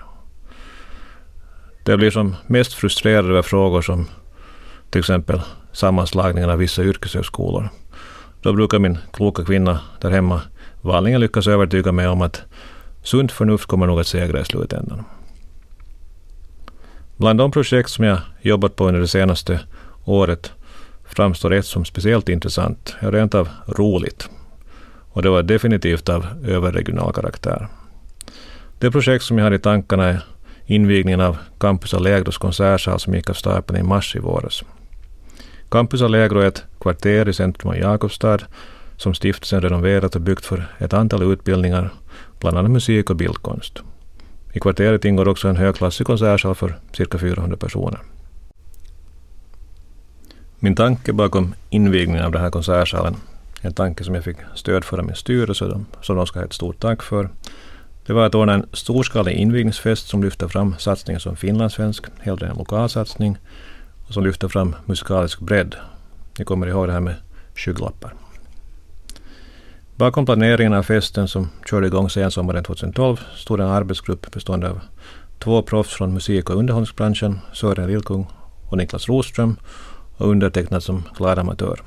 Det 1.83 1.97
blir 1.97 2.11
som 2.11 2.35
mest 2.47 2.73
frustrerade 2.73 3.29
över 3.29 3.41
frågor 3.41 3.81
som 3.81 4.07
till 4.89 4.99
exempel 4.99 5.41
sammanslagningen 5.71 6.49
av 6.49 6.57
vissa 6.57 6.83
yrkeshögskolor. 6.83 7.69
Då 8.41 8.53
brukar 8.53 8.79
min 8.79 8.97
kloka 9.13 9.45
kvinna 9.45 9.79
där 10.01 10.09
hemma 10.09 10.41
vanligen 10.81 11.21
lyckas 11.21 11.47
övertyga 11.47 11.91
mig 11.91 12.07
om 12.07 12.21
att 12.21 12.41
sunt 13.03 13.31
förnuft 13.31 13.65
kommer 13.65 13.87
nog 13.87 13.99
att 13.99 14.07
segra 14.07 14.39
i 14.39 14.45
slutändan. 14.45 15.03
Bland 17.17 17.39
de 17.39 17.51
projekt 17.51 17.89
som 17.89 18.05
jag 18.05 18.19
jobbat 18.41 18.75
på 18.75 18.87
under 18.87 19.01
det 19.01 19.07
senaste 19.07 19.59
året 20.05 20.51
framstår 21.05 21.53
ett 21.53 21.65
som 21.65 21.85
speciellt 21.85 22.29
intressant, 22.29 22.95
ja 23.01 23.11
rent 23.11 23.35
av 23.35 23.49
roligt. 23.67 24.29
Och 25.11 25.21
det 25.21 25.29
var 25.29 25.43
definitivt 25.43 26.09
av 26.09 26.25
överregional 26.47 27.13
karaktär. 27.13 27.67
Det 28.79 28.91
projekt 28.91 29.23
som 29.23 29.37
jag 29.37 29.45
har 29.45 29.51
i 29.51 29.59
tankarna 29.59 30.05
är 30.05 30.21
invigningen 30.65 31.21
av 31.21 31.37
Campus 31.59 31.93
Allegros 31.93 32.37
konsertsal 32.37 32.99
som 32.99 33.13
gick 33.15 33.29
av 33.29 33.33
stapeln 33.33 33.79
i 33.79 33.83
mars 33.83 34.15
i 34.15 34.19
våras. 34.19 34.63
Campus 35.69 36.01
Allegro 36.01 36.39
är 36.39 36.47
ett 36.47 36.63
kvarter 36.79 37.29
i 37.29 37.33
centrum 37.33 37.69
av 37.69 37.77
Jakobstad 37.77 38.39
som 38.97 39.13
stiftelsen 39.13 39.61
renoverat 39.61 40.15
och 40.15 40.21
byggt 40.21 40.45
för 40.45 40.65
ett 40.77 40.93
antal 40.93 41.33
utbildningar, 41.33 41.89
bland 42.39 42.57
annat 42.57 42.71
musik 42.71 43.09
och 43.09 43.15
bildkonst. 43.15 43.83
I 44.55 44.59
kvarteret 44.59 45.05
ingår 45.05 45.27
också 45.27 45.47
en 45.47 45.55
högklassig 45.55 46.07
konsertsal 46.07 46.55
för 46.55 46.79
cirka 46.93 47.17
400 47.17 47.57
personer. 47.57 47.99
Min 50.59 50.75
tanke 50.75 51.13
bakom 51.13 51.53
invigningen 51.69 52.25
av 52.25 52.31
den 52.31 52.41
här 52.41 52.49
konsertsalen, 52.49 53.15
en 53.61 53.73
tanke 53.73 54.03
som 54.03 54.15
jag 54.15 54.23
fick 54.23 54.37
stöd 54.55 54.83
för 54.83 54.97
av 54.97 55.05
min 55.05 55.15
styrelse, 55.15 55.85
som 56.01 56.15
de 56.15 56.27
ska 56.27 56.39
ha 56.39 56.45
ett 56.45 56.53
stort 56.53 56.79
tack 56.79 57.03
för, 57.03 57.29
det 58.05 58.13
var 58.13 58.25
att 58.25 58.35
ordna 58.35 58.53
en 58.53 58.65
storskalig 58.73 59.33
invigningsfest 59.33 60.07
som 60.07 60.23
lyfter 60.23 60.47
fram 60.47 60.75
satsningen 60.79 61.19
som 61.19 61.35
finlandssvensk, 61.35 62.05
hellre 62.19 62.47
en 62.47 62.57
lokal 62.57 62.89
satsning, 62.89 63.37
och 64.07 64.13
som 64.13 64.23
lyfter 64.23 64.47
fram 64.47 64.75
musikalisk 64.85 65.39
bredd. 65.39 65.75
Ni 66.39 66.45
kommer 66.45 66.67
ihåg 66.67 66.87
det 66.87 66.93
här 66.93 66.99
med 66.99 67.15
skygglappar. 67.55 68.13
Bakom 69.97 70.25
planeringen 70.25 70.73
av 70.73 70.83
festen 70.83 71.27
som 71.27 71.49
körde 71.69 71.87
igång 71.87 72.09
sensommaren 72.09 72.63
2012 72.63 73.17
stod 73.35 73.59
en 73.59 73.67
arbetsgrupp 73.67 74.31
bestående 74.31 74.69
av 74.69 74.79
två 75.39 75.61
proffs 75.61 75.93
från 75.93 76.13
musik 76.13 76.49
och 76.49 76.55
underhållningsbranschen, 76.55 77.39
Sören 77.53 77.87
Lillkung 77.87 78.27
och 78.69 78.77
Niklas 78.77 79.07
Roström, 79.07 79.55
och 80.17 80.29
undertecknad 80.29 80.83
som 80.83 81.03
glad 81.17 81.39
amatör. 81.39 81.81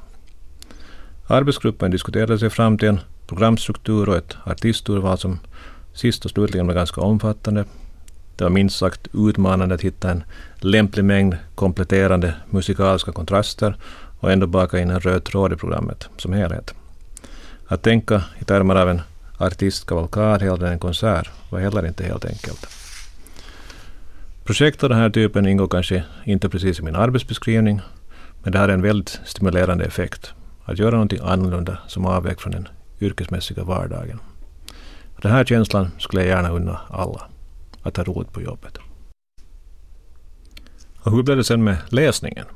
Arbetsgruppen 1.27 1.91
diskuterade 1.91 2.38
sig 2.38 2.50
fram 2.50 2.79
till 2.79 2.88
en 2.88 3.00
programstruktur 3.27 4.09
och 4.09 4.17
ett 4.17 4.37
artisturval 4.45 5.19
som 5.19 5.38
sist 5.93 6.25
och 6.25 6.31
slutligen 6.31 6.67
blev 6.67 6.77
ganska 6.77 7.00
omfattande. 7.00 7.65
Det 8.37 8.45
var 8.45 8.50
minst 8.50 8.79
sagt 8.79 9.09
utmanande 9.12 9.75
att 9.75 9.83
hitta 9.83 10.11
en 10.11 10.25
lämplig 10.57 11.05
mängd 11.05 11.37
kompletterande 11.55 12.35
musikaliska 12.50 13.12
kontraster 13.12 13.77
och 14.21 14.33
ändå 14.33 14.47
baka 14.47 14.79
in 14.79 14.91
en 14.91 15.00
röd 15.00 15.25
tråd 15.25 15.53
i 15.53 15.57
programmet 15.57 16.09
som 16.17 16.33
helhet. 16.33 16.75
Att 17.71 17.83
tänka 17.83 18.25
i 18.41 18.45
termer 18.45 18.77
av 18.77 18.89
en 18.91 19.01
artistkavalkad 19.39 20.43
eller 20.43 20.73
en 20.73 20.79
konsert 20.79 21.31
var 21.51 21.61
heller 21.61 21.87
inte 21.87 22.05
helt 22.05 22.25
enkelt. 22.25 22.67
Projekt 24.45 24.83
av 24.83 24.89
den 24.89 24.99
här 24.99 25.11
typen 25.11 25.47
ingår 25.47 25.69
kanske 25.69 26.05
inte 26.25 26.49
precis 26.49 26.81
i 26.81 26.83
min 26.83 26.97
arbetsbeskrivning, 26.97 27.81
men 28.43 28.53
det 28.53 28.59
har 28.59 28.69
en 28.69 28.83
väldigt 28.83 29.21
stimulerande 29.25 29.85
effekt. 29.85 30.33
Att 30.65 30.79
göra 30.79 30.91
någonting 30.91 31.21
annorlunda 31.23 31.79
som 31.87 32.07
avvek 32.07 32.41
från 32.41 32.53
den 32.53 32.69
yrkesmässiga 33.01 33.65
vardagen. 33.65 34.21
Den 35.23 35.33
här 35.33 35.45
känslan 35.45 35.91
skulle 35.99 36.23
jag 36.25 36.29
gärna 36.29 36.51
unna 36.51 36.81
alla, 36.91 37.23
att 37.83 37.97
ha 37.97 38.05
roligt 38.05 38.33
på 38.33 38.43
jobbet. 38.43 38.79
Och 41.01 41.13
hur 41.13 41.23
blev 41.23 41.37
det 41.37 41.45
sen 41.45 41.65
med 41.65 41.77
läsningen? 41.89 42.47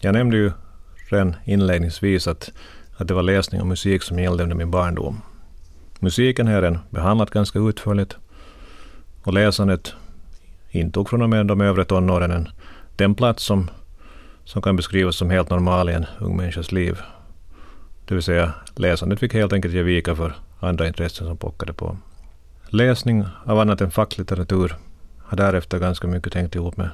Jag 0.00 0.12
nämnde 0.12 0.36
ju 0.36 0.52
redan 1.10 1.36
inledningsvis 1.44 2.26
att 2.26 2.50
att 2.96 3.08
det 3.08 3.14
var 3.14 3.22
läsning 3.22 3.60
och 3.60 3.66
musik 3.66 4.02
som 4.02 4.18
gällde 4.18 4.42
under 4.42 4.56
min 4.56 4.70
barndom. 4.70 5.20
Musiken 6.00 6.46
har 6.46 6.54
jag 6.54 6.62
redan 6.62 6.78
behandlat 6.90 7.30
ganska 7.30 7.58
utförligt 7.58 8.16
och 9.22 9.32
läsandet 9.32 9.94
intog 10.70 11.08
från 11.08 11.22
och 11.22 11.30
med 11.30 11.46
de 11.46 11.60
övre 11.60 11.84
tonåren 11.84 12.30
en, 12.30 12.48
den 12.96 13.14
plats 13.14 13.44
som, 13.44 13.70
som 14.44 14.62
kan 14.62 14.76
beskrivas 14.76 15.16
som 15.16 15.30
helt 15.30 15.50
normal 15.50 15.90
i 15.90 15.92
en 15.92 16.06
ung 16.18 16.36
människas 16.36 16.72
liv. 16.72 16.98
Det 18.04 18.14
vill 18.14 18.22
säga, 18.22 18.52
läsandet 18.74 19.20
fick 19.20 19.34
helt 19.34 19.52
enkelt 19.52 19.74
ge 19.74 19.82
vika 19.82 20.16
för 20.16 20.34
andra 20.60 20.86
intressen 20.86 21.26
som 21.26 21.36
pockade 21.36 21.72
på. 21.72 21.96
Läsning 22.68 23.24
av 23.44 23.58
annat 23.58 23.80
än 23.80 23.90
facklitteratur 23.90 24.76
har 25.18 25.36
därefter 25.36 25.78
ganska 25.78 26.08
mycket 26.08 26.32
tänkt 26.32 26.54
ihop 26.54 26.76
med 26.76 26.90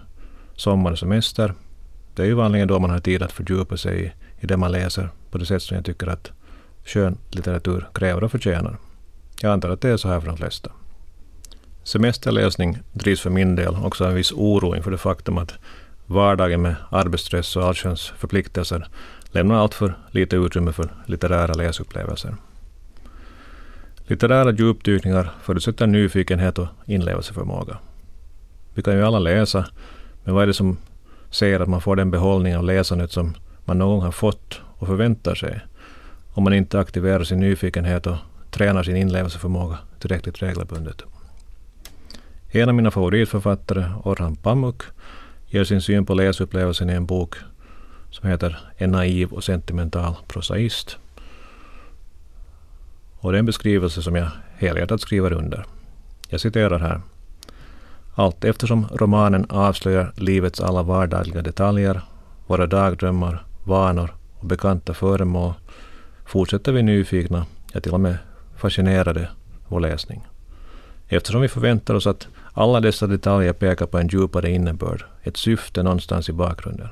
sommar 0.57 0.93
och 0.93 0.99
semester. 0.99 1.55
Det 2.15 2.23
är 2.23 2.27
ju 2.27 2.35
vanligen 2.35 2.69
då 2.69 2.79
man 2.79 2.91
har 2.91 2.99
tid 2.99 3.23
att 3.23 3.33
fördjupa 3.33 3.77
sig 3.77 4.05
i, 4.05 4.13
i 4.41 4.47
det 4.47 4.57
man 4.57 4.73
läser 4.73 5.09
på 5.33 5.39
det 5.39 5.47
sätt 5.47 5.63
som 5.63 5.75
jag 5.75 5.85
tycker 5.85 6.07
att 6.07 6.31
skönlitteratur 6.85 7.89
kräver 7.95 8.25
och 8.25 8.31
förtjänar. 8.31 8.79
Jag 9.41 9.53
antar 9.53 9.71
att 9.71 9.81
det 9.81 9.89
är 9.89 9.97
så 9.97 10.09
här 10.09 10.21
för 10.21 10.27
de 10.27 10.37
flesta. 10.37 10.71
Semesterläsning 11.85 12.79
drivs 12.93 13.21
för 13.21 13.31
min 13.31 13.57
del 13.57 13.75
också 13.85 14.05
av 14.05 14.11
en 14.11 14.17
viss 14.17 14.33
oro 14.33 14.77
inför 14.77 14.91
det 14.91 14.99
faktum 14.99 15.39
att 15.39 15.55
vardagen 16.07 16.63
med 16.63 16.75
arbetsstress 16.91 17.57
och 17.57 17.65
allsköns 17.65 18.13
förpliktelser 18.17 18.89
lämnar 19.31 19.55
allt 19.55 19.75
för 19.75 19.99
lite 20.11 20.37
utrymme 20.37 20.73
för 20.73 20.93
litterära 21.07 21.53
läsupplevelser. 21.55 22.37
Litterära 24.07 24.53
djupdykningar 24.53 25.31
förutsätter 25.43 25.87
nyfikenhet 25.87 26.59
och 26.59 26.69
inlevelseförmåga. 26.87 27.79
Vi 28.75 28.83
kan 28.83 28.95
ju 28.95 29.05
alla 29.05 29.19
läsa, 29.19 29.67
men 30.25 30.35
vad 30.35 30.43
är 30.43 30.47
det 30.47 30.55
som 30.55 30.77
säger 31.31 31.61
att 31.61 31.69
man 31.69 31.81
får 31.81 31.97
den 31.97 32.11
behållning 32.11 32.57
av 32.57 32.65
läsandet 32.65 33.13
som 33.13 33.35
man 33.65 33.79
någon 33.79 33.89
gång 33.89 34.03
har 34.03 34.13
fått 34.13 34.61
och 34.83 34.89
förväntar 34.89 35.35
sig 35.35 35.61
om 36.33 36.45
man 36.45 36.53
inte 36.55 36.81
aktiverar 36.81 37.25
sin 37.25 37.41
nyfikenhet 37.41 38.07
och 38.07 38.17
tränar 38.51 38.83
sin 38.83 38.97
inlevelseförmåga 38.97 39.79
tillräckligt 39.99 40.43
regelbundet. 40.43 41.03
En 42.49 42.69
av 42.69 42.75
mina 42.75 42.91
favoritförfattare, 42.91 43.85
Orhan 44.05 44.37
Pamuk, 44.37 44.83
ger 45.47 45.65
sin 45.65 45.83
syn 45.83 46.07
på 46.07 46.15
läsupplevelsen 46.15 46.91
i 46.91 46.93
en 46.93 47.07
bok 47.07 47.35
som 48.11 48.29
heter 48.29 48.61
En 48.77 48.91
naiv 48.91 49.33
och 49.33 49.45
sentimental 49.45 50.15
prosaist. 50.27 50.99
Och 53.19 53.33
det 53.33 53.37
är 53.37 53.41
en 53.41 53.47
beskrivelse 53.47 54.03
som 54.03 54.17
jag 54.17 54.29
helhjärtat 54.57 55.01
skriver 55.01 55.33
under. 55.33 55.67
Jag 56.29 56.41
citerar 56.41 56.79
här. 56.79 57.01
Allt 58.15 58.45
eftersom 58.45 58.87
romanen 58.93 59.47
avslöjar 59.49 60.13
livets 60.17 60.61
alla 60.61 60.83
vardagliga 60.83 61.43
detaljer, 61.43 62.01
våra 62.47 62.67
dagdrömmar, 62.67 63.45
vanor 63.65 64.15
och 64.43 64.49
bekanta 64.49 64.95
föremål 64.95 65.53
fortsätter 66.27 66.73
vi 66.73 66.83
nyfikna, 66.83 67.47
ja 67.73 67.81
till 67.81 67.93
och 67.93 68.01
med 68.01 68.19
fascinerade, 68.57 69.29
vår 69.69 69.81
läsning. 69.81 70.27
Eftersom 71.09 71.41
vi 71.41 71.49
förväntar 71.49 71.95
oss 71.95 72.07
att 72.07 72.29
alla 72.53 72.81
dessa 72.81 73.07
detaljer 73.07 73.53
pekar 73.53 73.87
på 73.87 73.99
en 73.99 74.09
djupare 74.09 74.51
innebörd, 74.51 75.05
ett 75.23 75.37
syfte 75.37 75.83
någonstans 75.83 76.29
i 76.29 76.33
bakgrunden. 76.33 76.89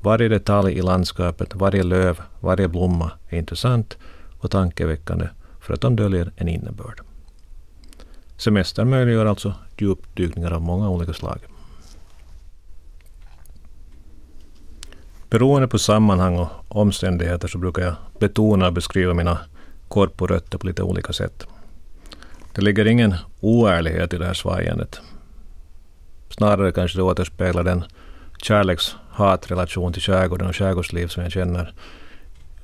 Varje 0.00 0.28
detalj 0.28 0.78
i 0.78 0.82
landskapet, 0.82 1.54
varje 1.54 1.82
löv, 1.82 2.20
varje 2.40 2.68
blomma 2.68 3.10
är 3.28 3.38
intressant 3.38 3.98
och 4.38 4.50
tankeväckande 4.50 5.28
för 5.60 5.74
att 5.74 5.80
de 5.80 5.96
döljer 5.96 6.32
en 6.36 6.48
innebörd. 6.48 7.00
Semestern 8.36 8.90
möjliggör 8.90 9.26
alltså 9.26 9.54
djupdykningar 9.78 10.50
av 10.50 10.62
många 10.62 10.90
olika 10.90 11.12
slag. 11.12 11.38
Beroende 15.30 15.68
på 15.68 15.78
sammanhang 15.78 16.38
och 16.38 16.48
omständigheter 16.68 17.48
så 17.48 17.58
brukar 17.58 17.82
jag 17.82 17.94
betona 18.18 18.66
och 18.66 18.72
beskriva 18.72 19.14
mina 19.14 19.38
korporötter 19.88 20.58
på 20.58 20.66
lite 20.66 20.82
olika 20.82 21.12
sätt. 21.12 21.46
Det 22.54 22.62
ligger 22.62 22.86
ingen 22.86 23.14
oärlighet 23.40 24.12
i 24.12 24.18
det 24.18 24.26
här 24.26 24.34
svajandet. 24.34 25.00
Snarare 26.28 26.72
kanske 26.72 26.98
det 26.98 27.02
återspeglar 27.02 27.62
den 27.62 27.84
kärleks-hatrelation 28.42 29.92
till 29.92 30.02
skärgården 30.02 30.48
och 30.48 30.56
skärgårdsliv 30.56 31.06
som 31.06 31.22
jag 31.22 31.32
känner. 31.32 31.74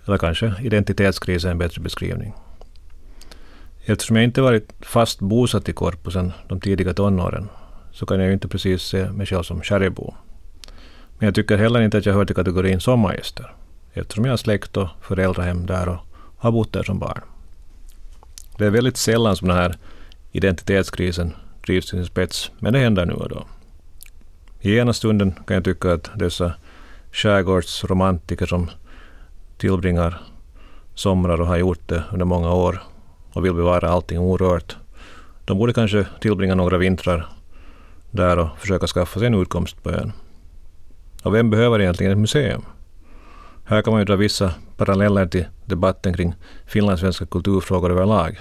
Eller 0.07 0.19
kanske 0.19 0.55
identitetskris 0.63 1.45
är 1.45 1.51
en 1.51 1.59
bättre 1.59 1.83
beskrivning. 1.83 2.35
Eftersom 3.85 4.17
jag 4.17 4.25
inte 4.25 4.43
varit 4.43 4.73
fast 4.81 5.21
bosatt 5.21 5.69
i 5.69 5.73
Korpo 5.73 6.11
sedan 6.11 6.33
de 6.49 6.61
tidiga 6.61 6.95
tonåren 6.95 7.49
så 7.93 8.07
kan 8.07 8.21
jag 8.21 8.27
ju 8.27 8.33
inte 8.33 8.49
precis 8.49 8.83
se 8.83 9.11
mig 9.13 9.27
själv 9.27 9.43
som 9.43 9.63
sherrybo. 9.63 10.15
Men 11.21 11.27
jag 11.27 11.35
tycker 11.35 11.59
heller 11.59 11.81
inte 11.81 11.99
att 11.99 12.07
jag 12.07 12.15
hör 12.15 12.25
till 12.25 12.37
kategorin 12.37 12.81
sommargäster 12.81 13.55
eftersom 13.93 14.25
jag 14.25 14.33
har 14.33 14.37
släkt 14.37 14.77
och 14.77 14.89
föräldrahem 15.01 15.67
där 15.67 15.89
och 15.89 15.99
har 16.37 16.53
bott 16.53 16.73
där 16.73 16.83
som 16.83 16.99
barn. 16.99 17.21
Det 18.59 18.67
är 18.67 18.71
väldigt 18.71 18.97
sällan 18.97 19.37
som 19.37 19.49
den 19.49 19.57
här 19.57 19.79
identitetskrisen 20.33 21.33
drivs 21.67 21.91
till 21.91 21.99
sin 21.99 22.07
spets, 22.07 22.51
men 22.59 22.73
det 22.73 22.79
händer 22.79 23.07
nu 23.07 23.13
och 23.13 23.29
då. 23.29 23.47
I 24.61 24.79
ena 24.79 24.93
stunden 24.93 25.33
kan 25.47 25.55
jag 25.55 25.65
tycka 25.65 25.93
att 25.93 26.11
dessa 26.15 26.53
skärgårdsromantiker 27.13 28.47
som 28.47 28.71
tillbringar 29.59 30.21
somrar 30.95 31.41
och 31.41 31.47
har 31.47 31.57
gjort 31.57 31.89
det 31.89 32.05
under 32.13 32.27
många 32.27 32.53
år 32.53 32.83
och 33.33 33.45
vill 33.45 33.55
bevara 33.55 33.89
allting 33.89 34.19
orört. 34.19 34.77
De 35.45 35.59
borde 35.59 35.73
kanske 35.73 36.07
tillbringa 36.21 36.55
några 36.55 36.79
vintrar 36.79 37.29
där 38.11 38.39
och 38.39 38.59
försöka 38.59 38.87
skaffa 38.87 39.19
sig 39.19 39.27
en 39.27 39.35
utkomst 39.35 39.83
på 39.83 39.91
ön. 39.91 40.13
Och 41.23 41.35
vem 41.35 41.51
behöver 41.51 41.81
egentligen 41.81 42.13
ett 42.13 42.19
museum? 42.19 42.63
Här 43.65 43.83
kan 43.83 43.93
man 43.93 44.01
ju 44.01 44.05
dra 44.05 44.17
vissa 44.17 44.55
paralleller 44.77 45.27
till 45.27 45.47
debatten 45.65 46.15
kring 46.15 46.35
finlandssvenska 46.67 47.27
kulturfrågor 47.27 47.91
överlag. 47.91 48.41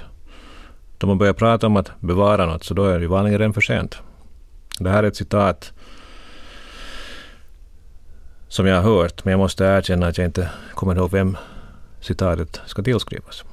Då 0.98 1.08
man 1.08 1.18
börjar 1.18 1.34
prata 1.34 1.68
om 1.68 1.78
att 1.78 1.92
bevara 2.00 2.46
något 2.46 2.64
så 2.64 2.74
då 2.74 2.86
är 2.86 2.94
det 2.94 3.02
ju 3.02 3.08
vanligen 3.08 3.40
redan 3.40 3.54
för 3.54 3.62
sent. 3.62 3.98
Det 4.80 4.90
här 4.90 5.04
är 5.04 5.08
ett 5.08 5.16
citat 5.16 5.74
som 8.48 8.66
jag 8.66 8.82
har 8.82 8.96
hört, 8.96 9.26
men 9.26 9.32
jag 9.32 9.38
måste 9.38 9.66
erkänna 9.66 10.08
att 10.08 10.18
jag 10.18 10.26
inte 10.26 10.50
kommer 10.74 10.96
ihåg 10.96 11.12
vem 11.12 11.38
citatet 12.02 12.62
ska 12.66 12.84
tillskrivas. 12.84 13.44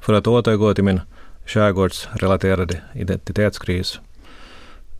För 0.00 0.12
att 0.12 0.26
återgå 0.26 0.74
till 0.74 0.84
min 0.84 1.00
skärgårdsrelaterade 1.46 2.82
identitetskris. 2.94 4.00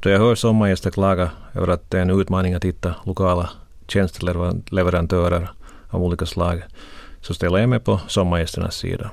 Då 0.00 0.11
jag 0.11 0.18
hör 0.18 0.34
sommargäster 0.34 0.90
klaga 0.90 1.30
över 1.54 1.68
att 1.68 1.90
det 1.90 1.98
är 1.98 2.02
en 2.02 2.20
utmaning 2.20 2.54
att 2.54 2.64
hitta 2.64 2.94
lokala 3.04 3.50
tjänsteleverantörer 3.88 5.50
av 5.88 6.02
olika 6.02 6.26
slag, 6.26 6.62
så 7.20 7.34
ställer 7.34 7.58
jag 7.58 7.68
mig 7.68 7.80
på 7.80 8.00
sommargästernas 8.08 8.76
sida. 8.76 9.11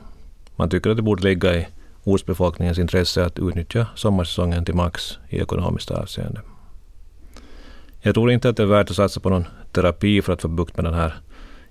Man 0.56 0.70
tycker 0.70 0.90
att 0.90 0.96
det 0.96 1.02
borde 1.02 1.24
ligga 1.24 1.56
i 1.56 1.68
ortsbefolkningens 2.04 2.80
intresse 2.80 3.26
att 3.26 3.40
utnyttja 3.40 3.88
sommarsäsongen 3.96 4.66
till 4.66 4.76
max 4.76 5.18
i 5.30 5.40
ekonomiskt 5.40 5.92
avseende. 5.92 6.42
Jag 8.02 8.14
tror 8.14 8.32
inte 8.32 8.50
att 8.50 8.58
det 8.58 8.64
är 8.64 8.68
värt 8.68 8.90
att 8.90 8.96
satsa 8.96 9.20
på 9.20 9.30
någon 9.30 9.46
terapi 9.72 10.22
för 10.22 10.34
att 10.34 10.42
få 10.42 10.48
bukt 10.48 10.76
med 10.76 10.86
den 10.86 10.94
här 10.94 11.14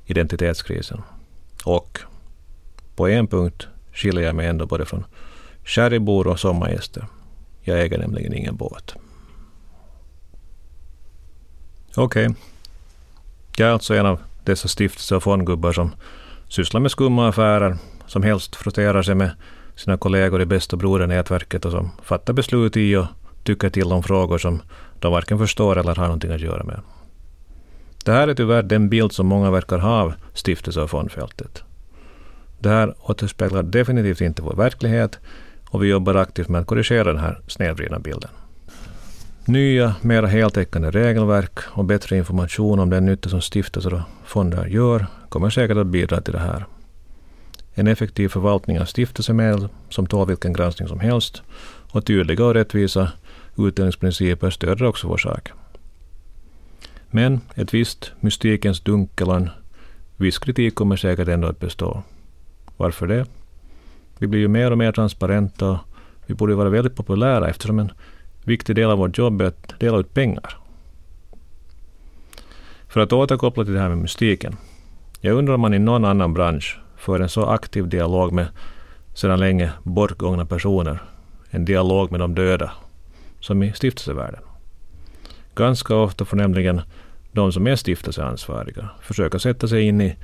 identitetskrisen. 0.07 1.03
Och 1.65 2.01
på 2.97 3.09
en 3.09 3.27
punkt 3.27 3.67
skiljer 3.93 4.25
jag 4.25 4.35
mig 4.35 4.47
ändå 4.47 4.67
både 4.67 4.85
från 4.85 5.05
sherrybor 5.65 6.27
och 6.27 6.41
sommargäster. 6.41 7.07
Jag 7.63 7.81
äger 7.81 7.99
nämligen 7.99 8.35
ingen 8.35 8.57
båt. 8.57 8.95
Okej. 11.97 12.27
Okay. 12.27 12.41
Jag 13.57 13.69
är 13.69 13.73
alltså 13.73 13.95
en 13.95 14.07
av 14.07 14.19
dessa 14.45 14.69
stiftelser 14.69 15.17
och 15.17 15.23
fondgubbar 15.23 15.73
som 15.73 15.95
sysslar 16.49 16.81
med 16.81 16.91
skumma 16.91 17.29
affärer, 17.29 17.77
som 18.07 18.23
helst 18.23 18.57
frotterar 18.57 19.03
sig 19.03 19.15
med 19.15 19.31
sina 19.77 19.97
kollegor 19.97 20.43
i 20.43 20.47
bästa 20.47 20.77
broder-nätverket 20.77 21.65
och 21.65 21.73
som 21.73 21.91
fattar 22.03 22.33
beslut 22.33 22.77
i 22.77 22.97
och 22.97 23.07
tycker 23.45 23.71
till 23.71 23.93
om 23.93 24.03
frågor 24.03 24.39
som 24.39 24.63
de 24.99 25.13
varken 25.13 25.39
förstår 25.39 25.79
eller 25.79 25.95
har 25.95 26.05
någonting 26.05 26.33
att 26.33 26.41
göra 26.41 26.65
med. 26.65 26.81
Det 28.05 28.13
här 28.13 28.29
är 28.29 28.35
tyvärr 28.35 28.63
den 28.63 28.89
bild 28.89 29.13
som 29.13 29.27
många 29.27 29.51
verkar 29.51 29.79
ha 29.79 30.01
av 30.01 30.15
stiftelse 30.35 30.81
och 30.81 30.91
fondfältet. 30.91 31.63
Det 32.59 32.69
här 32.69 32.95
återspeglar 33.01 33.63
definitivt 33.63 34.21
inte 34.21 34.43
vår 34.43 34.57
verklighet 34.57 35.19
och 35.71 35.83
vi 35.83 35.89
jobbar 35.89 36.15
aktivt 36.15 36.49
med 36.49 36.61
att 36.61 36.67
korrigera 36.67 37.05
den 37.05 37.23
här 37.23 37.41
snedvridna 37.47 37.99
bilden. 37.99 38.31
Nya, 39.47 39.95
mer 40.01 40.23
heltäckande 40.23 40.91
regelverk 40.91 41.59
och 41.71 41.85
bättre 41.85 42.17
information 42.17 42.79
om 42.79 42.91
den 42.91 43.07
nytta 43.07 43.29
som 43.29 43.41
stiftelser 43.41 43.95
och 43.95 44.01
fonder 44.25 44.67
gör 44.67 45.07
kommer 45.29 45.51
säkert 45.51 45.77
att 45.77 45.87
bidra 45.87 46.21
till 46.21 46.33
det 46.33 46.39
här. 46.39 46.67
En 47.75 47.87
effektiv 47.87 48.29
förvaltning 48.29 48.81
av 48.81 48.85
stiftelsemedel 48.85 49.69
som 49.89 50.07
tål 50.07 50.29
vilken 50.29 50.53
granskning 50.53 50.89
som 50.89 51.01
helst 51.01 51.43
och 51.91 52.05
tydliga 52.05 52.45
och 52.45 52.55
rättvisa 52.55 53.13
utdelningsprinciper 53.59 54.51
stöder 54.51 54.85
också 54.85 55.09
vår 55.09 55.17
sak. 55.17 55.53
Men 57.11 57.41
ett 57.55 57.75
visst 57.75 58.13
mystikens 58.21 58.81
dunkel 58.81 59.29
och 59.29 59.37
en 59.37 59.51
viss 60.17 60.39
kritik 60.39 60.75
kommer 60.75 60.97
säkert 60.97 61.29
ändå 61.29 61.49
att 61.49 61.61
bestå. 61.61 62.03
Varför 62.77 63.07
det? 63.07 63.27
Vi 64.19 64.27
blir 64.27 64.41
ju 64.41 64.49
mer 64.49 64.71
och 64.71 64.79
mer 64.79 64.93
transparenta 64.93 65.71
och 65.71 65.79
vi 66.27 66.35
borde 66.35 66.55
vara 66.55 66.69
väldigt 66.69 66.97
populära 66.97 67.49
eftersom 67.49 67.79
en 67.79 67.93
viktig 68.45 68.77
del 68.77 68.91
av 68.91 68.99
vårt 68.99 69.19
jobb 69.19 69.41
är 69.41 69.45
att 69.45 69.81
dela 69.81 69.99
ut 69.99 70.15
pengar. 70.15 70.57
För 72.89 73.01
att 73.01 73.13
återkoppla 73.13 73.65
till 73.65 73.75
det 73.75 73.81
här 73.81 73.89
med 73.89 73.99
mystiken. 73.99 74.57
Jag 75.21 75.37
undrar 75.37 75.55
om 75.55 75.61
man 75.61 75.75
i 75.75 75.79
någon 75.79 76.05
annan 76.05 76.35
bransch 76.35 76.79
för 76.97 77.21
en 77.21 77.29
så 77.29 77.47
aktiv 77.47 77.89
dialog 77.89 78.33
med 78.33 78.47
sedan 79.15 79.41
länge 79.41 79.73
bortgångna 79.83 80.47
personer, 80.47 81.03
en 81.51 81.65
dialog 81.65 82.11
med 82.11 82.21
de 82.21 82.35
döda, 82.35 82.73
som 83.41 83.63
i 83.63 83.73
stiftelsevärlden. 83.73 84.41
Ganska 85.55 85.97
ofta 85.97 86.25
får 86.25 86.37
nämligen 86.37 86.81
de 87.33 87.53
som 87.53 87.67
är 87.67 87.77
stiftelseansvariga 87.77 88.91
försöka 89.03 89.39
sätta 89.39 89.69
sig 89.69 89.83
in 89.83 90.01
i 90.01 90.17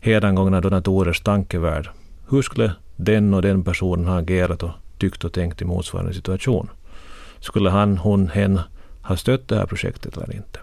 hedangångna 0.00 0.60
donatorers 0.60 1.20
tankevärld. 1.20 1.88
Hur 2.28 2.42
skulle 2.42 2.72
den 2.96 3.34
och 3.34 3.42
den 3.42 3.64
personen 3.64 4.06
ha 4.06 4.18
agerat 4.18 4.62
och 4.62 4.70
tyckt 4.98 5.24
och 5.24 5.32
tänkt 5.32 5.62
i 5.62 5.64
motsvarande 5.64 6.14
situation? 6.14 6.68
Skulle 7.46 7.70
han, 7.70 7.98
hon, 7.98 8.28
hen 8.28 8.60
ha 9.02 9.16
stött 9.16 9.48
det 9.48 9.56
här 9.56 9.66
projektet 9.66 10.16
eller 10.16 10.36
inte? 10.36 10.58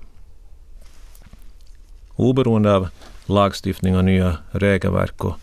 Oberoende 2.16 2.76
av 2.76 2.88
lagstiftning 3.26 3.98
och 3.98 4.06
nya 4.06 4.38
regelverk 4.52 5.24
och 5.24 5.36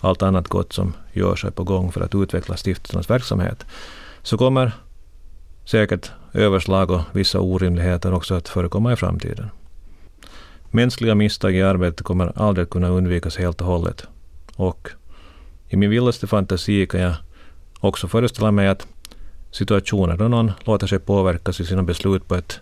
allt 0.00 0.22
annat 0.22 0.48
gott 0.48 0.72
som 0.72 0.94
gör 1.12 1.36
sig 1.36 1.50
på 1.50 1.64
gång 1.64 1.92
för 1.92 2.00
att 2.00 2.14
utveckla 2.14 2.56
stiftelsernas 2.56 3.10
verksamhet, 3.10 3.66
så 4.22 4.38
kommer 4.38 4.72
säkert 5.64 6.10
överslag 6.32 6.90
och 6.90 7.02
vissa 7.12 7.40
orimligheter 7.40 8.14
också 8.14 8.34
att 8.34 8.48
förekomma 8.48 8.92
i 8.92 8.96
framtiden. 8.96 9.50
Mänskliga 10.70 11.14
misstag 11.14 11.54
i 11.54 11.62
arbetet 11.62 12.02
kommer 12.06 12.32
aldrig 12.36 12.62
att 12.64 12.70
kunna 12.70 12.88
undvikas 12.88 13.36
helt 13.36 13.60
och 13.60 13.66
hållet. 13.66 14.06
Och 14.56 14.88
i 15.68 15.76
min 15.76 15.90
vildaste 15.90 16.26
fantasi 16.26 16.86
kan 16.86 17.00
jag 17.00 17.14
också 17.80 18.08
föreställa 18.08 18.50
mig 18.50 18.68
att 18.68 18.86
situationer 19.56 20.16
då 20.16 20.28
någon 20.28 20.52
låter 20.64 20.86
sig 20.86 20.98
påverkas 20.98 21.60
i 21.60 21.64
sina 21.64 21.82
beslut 21.82 22.28
på 22.28 22.34
ett 22.34 22.60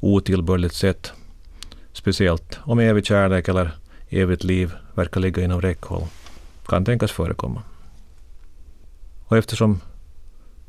otillbörligt 0.00 0.74
sätt, 0.74 1.12
speciellt 1.92 2.58
om 2.64 2.78
evig 2.78 3.06
kärlek 3.06 3.48
eller 3.48 3.70
evigt 4.08 4.44
liv 4.44 4.72
verkar 4.94 5.20
ligga 5.20 5.44
inom 5.44 5.60
räckhåll, 5.60 6.02
kan 6.66 6.84
tänkas 6.84 7.12
förekomma. 7.12 7.62
Och 9.24 9.36
eftersom 9.36 9.80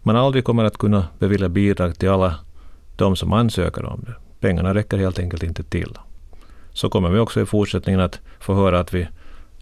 man 0.04 0.16
aldrig 0.16 0.44
kommer 0.44 0.64
att 0.64 0.78
kunna 0.78 1.08
bevilja 1.20 1.50
bidrag 1.50 2.00
till 2.00 2.10
alla 2.10 2.36
de 2.96 3.16
som 3.16 3.34
ansöker 3.34 3.86
om 3.86 4.04
det, 4.06 4.16
pengarna 4.40 4.74
räcker 4.74 4.98
helt 4.98 5.20
enkelt 5.20 5.44
inte 5.44 5.64
till, 5.64 5.98
så 6.74 6.90
kommer 6.90 7.10
vi 7.10 7.20
också 7.20 7.42
i 7.42 7.46
fortsättningen 7.46 8.02
att 8.02 8.20
få 8.40 8.54
höra 8.54 8.80
att 8.80 8.94
vi 8.94 9.08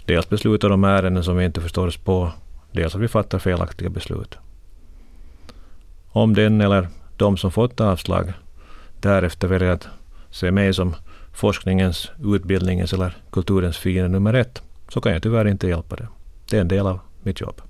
dels 0.05 0.29
beslutar 0.29 0.69
om 0.69 0.83
ärenden 0.83 1.23
som 1.23 1.37
vi 1.37 1.45
inte 1.45 1.61
förstår 1.61 1.87
oss 1.87 1.97
på, 1.97 2.31
dels 2.71 2.95
att 2.95 3.01
vi 3.01 3.07
fattar 3.07 3.39
felaktiga 3.39 3.89
beslut. 3.89 4.37
Om 6.13 6.33
den 6.33 6.61
eller 6.61 6.87
de 7.17 7.37
som 7.37 7.51
fått 7.51 7.81
avslag 7.81 8.33
därefter 8.99 9.47
väljer 9.47 9.69
att 9.69 9.87
se 10.29 10.51
mig 10.51 10.73
som 10.73 10.95
forskningens, 11.33 12.11
utbildningens 12.35 12.93
eller 12.93 13.17
kulturens 13.31 13.77
fiende 13.77 14.09
nummer 14.09 14.33
ett, 14.33 14.61
så 14.89 15.01
kan 15.01 15.13
jag 15.13 15.23
tyvärr 15.23 15.47
inte 15.47 15.67
hjälpa 15.67 15.95
det. 15.95 16.07
Det 16.49 16.57
är 16.57 16.61
en 16.61 16.67
del 16.67 16.87
av 16.87 16.99
mitt 17.23 17.41
jobb. 17.41 17.61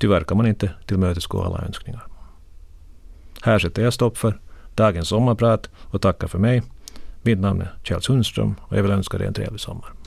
Tyvärr 0.00 0.20
kan 0.20 0.36
man 0.36 0.46
inte 0.46 0.70
tillmötesgå 0.86 1.42
alla 1.42 1.62
önskningar. 1.62 2.06
Här 3.42 3.58
sätter 3.58 3.82
jag 3.82 3.92
stopp 3.92 4.18
för 4.18 4.38
dagens 4.74 5.08
sommarprat 5.08 5.70
och 5.76 6.00
tackar 6.00 6.28
för 6.28 6.38
mig. 6.38 6.62
Mitt 7.22 7.38
namn 7.38 7.60
är 7.60 7.74
Kjell 7.82 8.02
Sundström 8.02 8.54
och 8.60 8.76
jag 8.76 8.82
vill 8.82 8.92
önska 8.92 9.18
dig 9.18 9.26
en 9.26 9.34
trevlig 9.34 9.60
sommar. 9.60 9.99